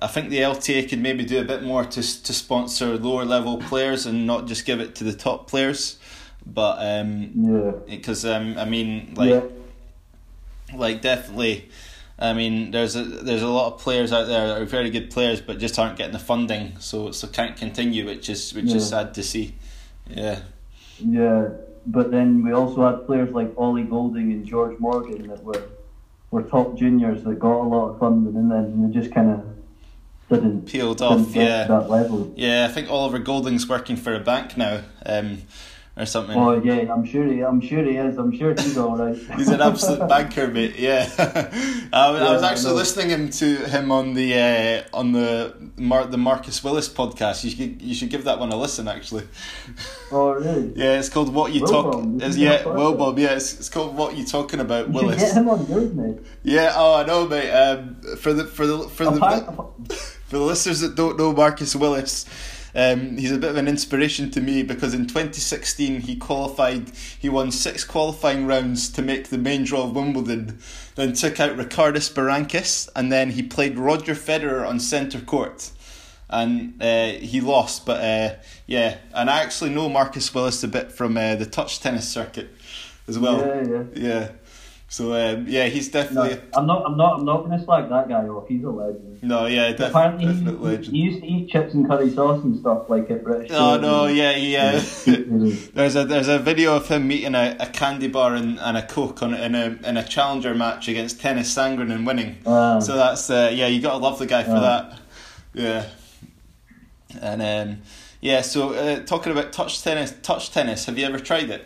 I 0.00 0.06
think 0.08 0.30
the 0.30 0.38
LTA 0.38 0.88
could 0.88 1.00
maybe 1.00 1.24
do 1.24 1.40
a 1.40 1.44
bit 1.44 1.62
more 1.62 1.84
to 1.84 2.22
to 2.22 2.32
sponsor 2.32 2.96
lower 2.98 3.24
level 3.24 3.58
players 3.58 4.06
and 4.06 4.26
not 4.26 4.46
just 4.46 4.66
give 4.66 4.80
it 4.80 4.94
to 4.96 5.04
the 5.04 5.14
top 5.14 5.48
players. 5.48 5.98
but 6.46 6.76
um, 6.80 7.32
Yeah. 7.34 7.72
because 7.88 8.24
um, 8.24 8.56
I 8.56 8.64
mean, 8.64 9.14
like, 9.16 9.30
yeah. 9.30 9.42
like 10.76 11.02
definitely. 11.02 11.68
I 12.18 12.32
mean, 12.32 12.70
there's 12.70 12.96
a 12.96 13.02
there's 13.02 13.42
a 13.42 13.48
lot 13.48 13.74
of 13.74 13.80
players 13.80 14.12
out 14.12 14.26
there 14.26 14.48
that 14.48 14.62
are 14.62 14.64
very 14.64 14.90
good 14.90 15.10
players, 15.10 15.40
but 15.40 15.58
just 15.58 15.78
aren't 15.78 15.96
getting 15.96 16.14
the 16.14 16.18
funding, 16.18 16.78
so 16.78 17.10
so 17.10 17.26
can't 17.28 17.56
continue, 17.56 18.06
which 18.06 18.30
is 18.30 18.54
which 18.54 18.72
is 18.72 18.88
sad 18.88 19.12
to 19.14 19.22
see. 19.22 19.54
Yeah, 20.08 20.40
Yeah, 20.98 21.48
but 21.86 22.10
then 22.10 22.42
we 22.42 22.52
also 22.52 22.86
had 22.86 23.06
players 23.06 23.30
like 23.34 23.52
Ollie 23.58 23.82
Golding 23.82 24.32
and 24.32 24.46
George 24.46 24.78
Morgan 24.78 25.26
that 25.28 25.44
were 25.44 25.62
were 26.30 26.42
top 26.42 26.76
juniors 26.76 27.22
that 27.24 27.38
got 27.38 27.60
a 27.60 27.68
lot 27.68 27.90
of 27.90 27.98
funding, 27.98 28.34
and 28.34 28.50
then 28.50 28.90
they 28.90 28.98
just 28.98 29.14
kind 29.14 29.30
of 29.30 29.44
didn't 30.28 30.66
peeled 30.66 30.98
didn't 30.98 31.20
off. 31.20 31.36
Yeah, 31.36 31.66
that 31.66 31.90
level. 31.90 32.32
yeah. 32.36 32.66
I 32.68 32.72
think 32.72 32.90
Oliver 32.90 33.18
Golding's 33.18 33.68
working 33.68 33.96
for 33.96 34.14
a 34.14 34.20
bank 34.20 34.56
now, 34.56 34.82
um, 35.04 35.42
or 35.98 36.04
something. 36.06 36.36
Oh 36.36 36.60
yeah, 36.62 36.92
I'm 36.92 37.04
sure 37.04 37.24
he, 37.24 37.40
I'm 37.42 37.60
sure 37.60 37.82
he 37.82 37.96
is. 37.96 38.18
I'm 38.18 38.30
sure 38.36 38.50
he's 38.52 38.76
all 38.76 38.96
right. 38.96 39.16
He's 39.36 39.48
an 39.48 39.60
absolute 39.62 40.06
banker, 40.08 40.46
mate. 40.48 40.76
Yeah, 40.78 41.08
I, 41.92 42.10
was- 42.10 42.20
I 42.22 42.32
was 42.32 42.42
Yeah, 42.42 42.48
I 42.48 42.50
actually 42.52 42.74
listening 42.74 43.08
him 43.10 43.30
to 43.30 43.56
him 43.66 43.90
on 43.90 44.14
the 44.14 44.34
uh, 44.38 44.96
on 44.96 45.12
the 45.12 45.54
Mar- 45.76 46.06
the 46.06 46.18
Marcus 46.18 46.62
Willis 46.62 46.88
podcast. 46.88 47.44
You 47.44 47.50
should 47.50 47.80
you 47.82 47.94
should 47.94 48.10
give 48.10 48.24
that 48.24 48.38
one 48.38 48.50
a 48.52 48.56
listen. 48.56 48.88
Actually, 48.88 49.24
oh 50.12 50.32
really? 50.32 50.72
yeah, 50.76 50.98
it's 50.98 51.08
called 51.08 51.32
What 51.32 51.52
You 51.52 51.62
Will 51.62 51.68
Talk. 51.68 51.92
Bob, 51.92 52.22
It's, 52.22 52.36
yeah, 52.36 52.64
Will 52.64 52.94
Bob. 52.94 53.18
Yeah, 53.18 53.34
it's, 53.36 53.54
it's 53.58 53.68
called 53.70 53.96
What 53.96 54.16
You 54.16 54.24
Talking 54.26 54.60
About, 54.60 54.88
You 54.88 54.92
Willis. 54.92 55.16
get 55.22 55.34
him 55.36 55.48
on 55.48 55.66
yours, 55.66 55.92
mate. 55.94 56.18
Yeah, 56.42 56.72
oh, 56.76 56.94
I 57.00 57.06
know, 57.06 57.26
mate. 57.26 57.50
Um, 57.50 57.96
for 58.18 58.32
the 58.34 58.44
for 58.44 58.66
the 58.66 58.88
for 58.88 59.04
the 59.04 59.18
for 60.26 60.36
the 60.38 60.44
listeners 60.44 60.80
that 60.80 60.94
don't 60.94 61.16
know 61.18 61.32
Marcus 61.32 61.74
Willis, 61.76 62.26
um, 62.76 63.16
he's 63.16 63.32
a 63.32 63.38
bit 63.38 63.50
of 63.50 63.56
an 63.56 63.68
inspiration 63.68 64.30
to 64.32 64.40
me 64.40 64.62
because 64.62 64.92
in 64.92 65.06
2016 65.06 66.02
he 66.02 66.14
qualified, 66.14 66.90
he 67.18 67.30
won 67.30 67.50
six 67.50 67.84
qualifying 67.84 68.46
rounds 68.46 68.90
to 68.90 69.02
make 69.02 69.28
the 69.28 69.38
main 69.38 69.64
draw 69.64 69.84
of 69.84 69.96
Wimbledon, 69.96 70.58
then 70.94 71.14
took 71.14 71.40
out 71.40 71.56
Ricardas 71.56 72.12
Berankis, 72.12 72.90
and 72.94 73.10
then 73.10 73.30
he 73.30 73.42
played 73.42 73.78
Roger 73.78 74.14
Federer 74.14 74.68
on 74.68 74.78
centre 74.78 75.20
court. 75.20 75.70
And 76.28 76.82
uh, 76.82 77.12
he 77.12 77.40
lost, 77.40 77.86
but 77.86 78.02
uh, 78.02 78.34
yeah, 78.66 78.98
and 79.14 79.30
I 79.30 79.42
actually 79.42 79.70
know 79.70 79.88
Marcus 79.88 80.34
Willis 80.34 80.62
a 80.62 80.68
bit 80.68 80.92
from 80.92 81.16
uh, 81.16 81.36
the 81.36 81.46
touch 81.46 81.80
tennis 81.80 82.08
circuit 82.08 82.50
as 83.08 83.18
well. 83.18 83.38
Yeah, 83.38 83.62
yeah. 83.62 83.84
Yeah. 83.94 84.28
So 84.88 85.12
um, 85.14 85.46
yeah, 85.48 85.66
he's 85.66 85.92
No, 85.92 86.00
definitely 86.02 86.40
I'm 86.54 86.64
not. 86.66 86.86
I'm 86.86 86.96
not. 86.96 87.18
I'm 87.18 87.24
not 87.24 87.38
going 87.44 87.58
to 87.58 87.64
slag 87.64 87.88
that 87.88 88.08
guy 88.08 88.28
off. 88.28 88.46
He's 88.46 88.62
a 88.62 88.70
legend. 88.70 89.20
no, 89.20 89.46
yeah, 89.46 89.72
def- 89.72 89.90
Apparently, 89.90 90.26
definite 90.26 90.50
he, 90.52 90.56
legend. 90.64 90.86
he 90.96 90.98
used 91.02 91.20
to 91.22 91.26
eat 91.26 91.48
chips 91.50 91.74
and 91.74 91.88
curry 91.88 92.08
sauce 92.10 92.44
and 92.44 92.56
stuff 92.56 92.88
like 92.88 93.10
at 93.10 93.24
British. 93.24 93.50
Oh 93.52 93.78
no, 93.80 94.06
yeah, 94.06 94.36
yeah. 94.36 94.74
Mhm. 94.74 95.72
there's 95.74 95.96
a 95.96 96.04
there's 96.04 96.28
a 96.28 96.38
video 96.38 96.76
of 96.76 96.86
him 96.86 97.08
meeting 97.08 97.34
a, 97.34 97.56
a 97.58 97.66
candy 97.66 98.06
bar 98.06 98.34
and, 98.36 98.60
and 98.60 98.76
a 98.76 98.86
coke 98.86 99.24
on 99.24 99.34
in 99.34 99.56
a 99.56 99.76
in 99.84 99.96
a 99.96 100.04
challenger 100.04 100.54
match 100.54 100.86
against 100.86 101.18
Tennys 101.20 101.46
Sandgren 101.52 101.92
and 101.92 102.06
winning. 102.06 102.36
Ah. 102.46 102.78
So 102.78 102.94
that's 102.94 103.28
uh, 103.28 103.50
yeah, 103.52 103.66
you 103.66 103.82
gotta 103.82 103.98
love 103.98 104.20
the 104.20 104.26
guy 104.26 104.44
for 104.44 104.52
Ah. 104.52 104.60
that. 104.60 104.98
Yeah. 105.52 105.86
And 107.20 107.42
um, 107.42 107.82
yeah, 108.20 108.42
so 108.42 108.72
uh, 108.72 109.00
talking 109.04 109.32
about 109.32 109.52
touch 109.52 109.82
tennis, 109.82 110.14
touch 110.22 110.52
tennis. 110.52 110.84
Have 110.84 110.96
you 110.96 111.06
ever 111.06 111.18
tried 111.18 111.50
it? 111.50 111.64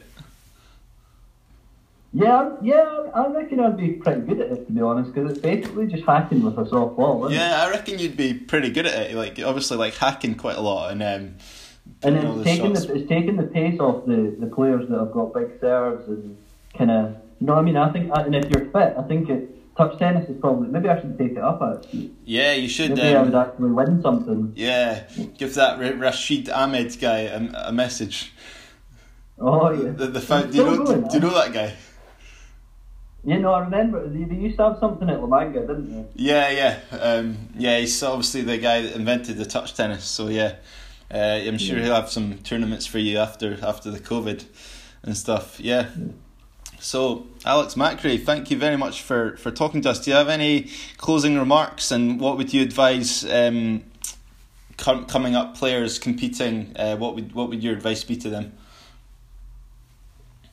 Yeah, 2.12 2.50
yeah, 2.60 3.04
I 3.14 3.28
reckon 3.28 3.60
I'd 3.60 3.76
be 3.76 3.90
pretty 3.92 4.22
good 4.22 4.40
at 4.40 4.50
it 4.50 4.66
to 4.66 4.72
be 4.72 4.80
honest, 4.80 5.14
because 5.14 5.30
it's 5.30 5.40
basically 5.40 5.86
just 5.86 6.02
hacking 6.04 6.42
with 6.42 6.58
a 6.58 6.68
soft 6.68 6.96
ball, 6.96 7.26
isn't 7.26 7.36
it? 7.36 7.40
Yeah, 7.40 7.62
I 7.62 7.70
reckon 7.70 7.98
you'd 8.00 8.16
be 8.16 8.34
pretty 8.34 8.70
good 8.70 8.86
at 8.86 9.10
it. 9.10 9.14
Like 9.14 9.38
obviously, 9.38 9.76
like 9.76 9.94
hacking 9.94 10.34
quite 10.34 10.56
a 10.56 10.60
lot 10.60 10.90
and 10.90 11.02
um, 11.02 11.34
And 12.02 12.16
it's 12.16 12.42
taking 12.44 12.74
shots. 12.74 12.86
the 12.86 12.94
it's 12.96 13.08
taking 13.08 13.36
the 13.36 13.44
pace 13.44 13.78
off 13.78 14.06
the, 14.06 14.36
the 14.40 14.46
players 14.48 14.88
that 14.88 14.98
have 14.98 15.12
got 15.12 15.32
big 15.32 15.60
serves 15.60 16.08
and 16.08 16.36
kind 16.76 16.90
of 16.90 17.16
you 17.40 17.46
know 17.46 17.54
what 17.54 17.60
I 17.60 17.62
mean. 17.62 17.76
I 17.76 17.92
think 17.92 18.10
and 18.12 18.34
if 18.34 18.50
you're 18.50 18.66
fit, 18.72 18.94
I 18.98 19.02
think 19.06 19.28
it 19.30 19.76
touch 19.76 19.96
tennis 20.00 20.28
is 20.28 20.36
probably 20.40 20.66
maybe 20.68 20.88
I 20.88 21.00
should 21.00 21.16
take 21.16 21.32
it 21.32 21.38
up 21.38 21.62
actually. 21.62 22.10
Yeah, 22.24 22.54
you 22.54 22.68
should. 22.68 22.90
Maybe 22.96 23.02
I 23.14 23.20
Um, 23.20 23.26
would 23.30 23.34
actually 23.36 23.70
win 23.70 24.02
something. 24.02 24.52
yeah, 24.56 25.04
give 25.38 25.54
that 25.54 25.78
Ra- 25.78 25.96
Rashid 25.96 26.50
Ahmed 26.50 26.98
guy 27.00 27.20
a, 27.20 27.68
a 27.68 27.72
message. 27.72 28.32
Oh 29.38 29.70
yeah, 29.70 29.90
The, 29.92 30.06
the 30.08 30.18
It's 30.18 30.28
do 30.52 30.58
you 30.58 30.64
know? 30.64 30.84
going, 30.84 31.02
do 31.06 31.14
you 31.14 31.20
know 31.20 31.34
that 31.34 31.52
guy? 31.52 31.72
You 33.22 33.38
know, 33.38 33.52
I 33.52 33.60
remember 33.60 34.08
they, 34.08 34.34
used 34.34 34.56
to 34.56 34.64
have 34.64 34.78
something 34.78 35.08
at 35.10 35.20
La 35.20 35.26
Manga, 35.26 35.60
didn't 35.60 35.92
they? 35.92 36.22
Yeah, 36.24 36.50
yeah, 36.50 36.98
um, 36.98 37.36
yeah. 37.54 37.78
He's 37.78 38.02
obviously 38.02 38.40
the 38.42 38.56
guy 38.56 38.80
that 38.82 38.94
invented 38.94 39.36
the 39.36 39.44
touch 39.44 39.74
tennis. 39.74 40.04
So 40.04 40.28
yeah, 40.28 40.56
uh, 41.12 41.16
I'm 41.18 41.58
sure 41.58 41.76
Yeah. 41.76 41.84
he'll 41.84 41.94
have 41.96 42.10
some 42.10 42.38
tournaments 42.38 42.86
for 42.86 42.98
you 42.98 43.18
after 43.18 43.58
after 43.62 43.90
the 43.90 44.00
COVID 44.00 44.44
and 45.02 45.16
stuff. 45.16 45.60
Yeah. 45.60 45.88
So 46.78 47.26
Alex 47.44 47.74
Macri, 47.74 48.24
thank 48.24 48.50
you 48.50 48.56
very 48.56 48.78
much 48.78 49.02
for 49.02 49.36
for 49.36 49.50
talking 49.50 49.82
to 49.82 49.90
us. 49.90 50.00
Do 50.02 50.10
you 50.12 50.16
have 50.16 50.30
any 50.30 50.70
closing 50.96 51.38
remarks, 51.38 51.90
and 51.90 52.18
what 52.18 52.38
would 52.38 52.54
you 52.54 52.62
advise 52.62 53.22
um, 53.30 53.84
com- 54.78 55.04
coming 55.04 55.36
up 55.36 55.58
players 55.58 55.98
competing? 55.98 56.74
Uh, 56.74 56.96
what 56.96 57.14
would 57.14 57.34
what 57.34 57.50
would 57.50 57.62
your 57.62 57.74
advice 57.74 58.02
be 58.02 58.16
to 58.16 58.30
them? 58.30 58.54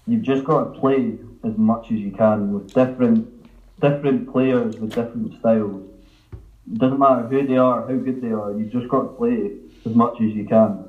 You've 0.08 0.24
just 0.24 0.46
got 0.46 0.74
to 0.74 0.80
play 0.80 1.18
as 1.44 1.58
much 1.58 1.92
as 1.92 2.00
you 2.00 2.12
can 2.12 2.54
with 2.54 2.74
different 2.74 3.34
different 3.82 4.32
players 4.32 4.78
with 4.78 4.96
different 4.96 5.38
styles. 5.40 5.84
It 6.72 6.80
doesn't 6.80 6.98
matter 6.98 7.28
who 7.28 7.46
they 7.46 7.58
are, 7.58 7.82
how 7.82 7.96
good 7.96 8.22
they 8.22 8.32
are. 8.32 8.52
You've 8.52 8.72
just 8.72 8.88
got 8.90 9.02
to 9.02 9.08
play 9.10 9.52
as 9.86 9.94
much 9.94 10.20
as 10.22 10.32
you 10.32 10.46
can. 10.46 10.86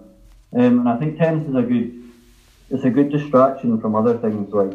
Um, 0.56 0.78
and 0.80 0.88
I 0.88 0.96
think 0.96 1.18
tennis 1.18 1.46
is 1.48 1.56
a 1.56 1.62
good 1.62 2.04
it's 2.70 2.84
a 2.84 2.90
good 2.90 3.10
distraction 3.10 3.80
from 3.80 3.96
other 3.96 4.16
things 4.18 4.52
like 4.52 4.72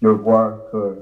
your 0.00 0.14
work 0.14 0.74
or 0.74 0.98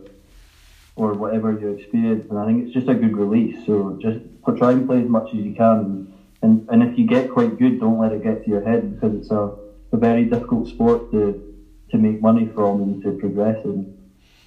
or 0.97 1.15
whatever 1.15 1.53
you 1.53 1.71
experience. 1.71 2.27
And 2.29 2.39
I 2.39 2.47
think 2.47 2.65
it's 2.65 2.73
just 2.73 2.89
a 2.89 2.95
good 2.95 3.17
release. 3.17 3.65
So 3.65 3.99
just 4.01 4.19
try 4.59 4.73
and 4.73 4.87
play 4.87 5.01
as 5.01 5.09
much 5.09 5.29
as 5.29 5.41
you 5.41 5.55
can. 5.55 6.15
And 6.43 6.67
and 6.69 6.83
if 6.83 6.99
you 6.99 7.07
get 7.07 7.31
quite 7.31 7.59
good, 7.59 7.81
don't 7.81 7.99
let 7.99 8.13
it 8.13 8.23
get 8.23 8.45
to 8.45 8.51
your 8.51 8.63
head 8.63 8.95
because 8.95 9.15
it's 9.17 9.31
a, 9.31 9.53
a 9.93 9.97
very 9.97 10.25
difficult 10.25 10.69
sport 10.69 11.11
to 11.13 11.54
to 11.95 11.99
make 12.01 12.21
money 12.21 12.51
from 12.55 12.83
and 12.83 13.03
to 13.05 13.13
progress 13.13 13.65
in. 13.65 13.97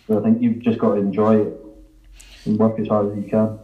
So 0.06 0.20
I 0.20 0.22
think 0.22 0.42
you've 0.42 0.60
just 0.60 0.80
got 0.80 0.96
to 0.96 1.00
enjoy 1.00 1.42
it 1.42 1.58
and 2.46 2.60
work 2.60 2.78
as 2.78 2.88
hard 2.88 3.12
as 3.12 3.24
you 3.24 3.30
can. 3.30 3.58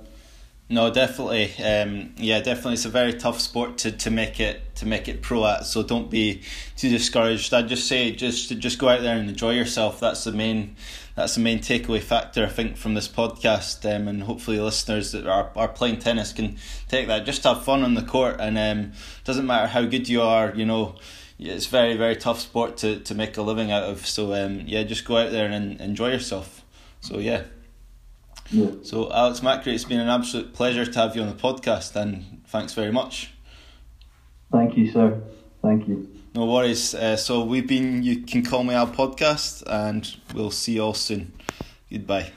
No, 0.69 0.89
definitely. 0.89 1.54
Um, 1.62 2.13
yeah, 2.17 2.39
definitely. 2.39 2.74
It's 2.74 2.86
a 2.86 2.89
very 2.89 3.13
tough 3.13 3.41
sport 3.41 3.78
to, 3.80 3.91
to 3.91 4.10
make 4.10 4.39
it 4.39 4.76
to 4.76 4.86
make 4.86 5.08
it 5.10 5.22
pro 5.22 5.46
at. 5.46 5.65
So 5.65 5.84
don't 5.84 6.10
be 6.10 6.41
too 6.78 6.89
discouraged. 6.89 7.54
I'd 7.54 7.67
just 7.67 7.88
say 7.88 8.12
just 8.13 8.58
just 8.58 8.80
go 8.80 8.88
out 8.88 9.02
there 9.02 9.17
and 9.17 9.30
enjoy 9.30 9.52
yourself. 9.52 10.00
That's 10.00 10.24
the 10.24 10.32
main 10.32 10.78
that's 11.15 11.36
the 11.36 11.41
main 11.41 11.60
takeaway 11.60 12.02
factor 12.02 12.46
I 12.46 12.50
think 12.50 12.78
from 12.78 12.93
this 12.93 13.10
podcast. 13.10 13.86
Um, 13.93 14.08
and 14.08 14.24
hopefully 14.24 14.60
listeners 14.60 15.12
that 15.12 15.28
are, 15.28 15.52
are 15.56 15.67
playing 15.67 16.00
tennis 16.00 16.32
can 16.32 16.58
take 16.88 17.08
that. 17.08 17.26
Just 17.26 17.43
have 17.43 17.65
fun 17.65 17.84
on 17.84 17.96
the 17.96 18.02
court, 18.02 18.38
and 18.39 18.58
um, 18.58 18.93
doesn't 19.26 19.46
matter 19.46 19.67
how 19.67 19.84
good 19.84 20.08
you 20.08 20.22
are. 20.22 20.54
You 20.56 20.65
know, 20.65 20.96
it's 21.39 21.65
very 21.65 21.96
very 21.98 22.15
tough 22.15 22.39
sport 22.39 22.78
to, 22.78 23.00
to 23.00 23.15
make 23.15 23.38
a 23.38 23.41
living 23.41 23.72
out 23.72 23.84
of. 23.84 24.06
So 24.06 24.34
um, 24.34 24.63
yeah, 24.65 24.84
just 24.84 25.06
go 25.06 25.17
out 25.17 25.32
there 25.32 25.50
and 25.50 25.80
enjoy 25.82 26.12
yourself. 26.12 26.63
So 27.02 27.19
yeah. 27.19 27.43
Yeah. 28.52 28.72
So, 28.84 29.12
Alex 29.12 29.39
Macri, 29.39 29.67
it's 29.67 29.86
been 29.86 30.00
an 30.00 30.10
absolute 30.10 30.54
pleasure 30.54 30.86
to 30.86 31.00
have 31.00 31.15
you 31.15 31.22
on 31.22 31.30
the 31.30 31.36
podcast, 31.36 31.96
and 31.96 32.41
thanks 32.48 32.74
very 32.74 32.91
much. 32.91 33.32
Thank 34.52 34.78
you, 34.78 34.91
sir. 34.91 35.22
Thank 35.62 35.88
you. 35.88 36.08
No 36.36 36.46
worries. 36.46 36.93
Uh, 36.93 37.15
so, 37.15 37.43
we've 37.43 37.67
been 37.67 38.04
You 38.04 38.22
Can 38.22 38.43
Call 38.43 38.63
Me 38.63 38.76
Al 38.76 38.88
podcast, 38.88 39.63
and 39.65 40.15
we'll 40.34 40.52
see 40.52 40.74
you 40.74 40.84
all 40.84 40.93
soon. 40.93 41.32
Goodbye. 41.89 42.32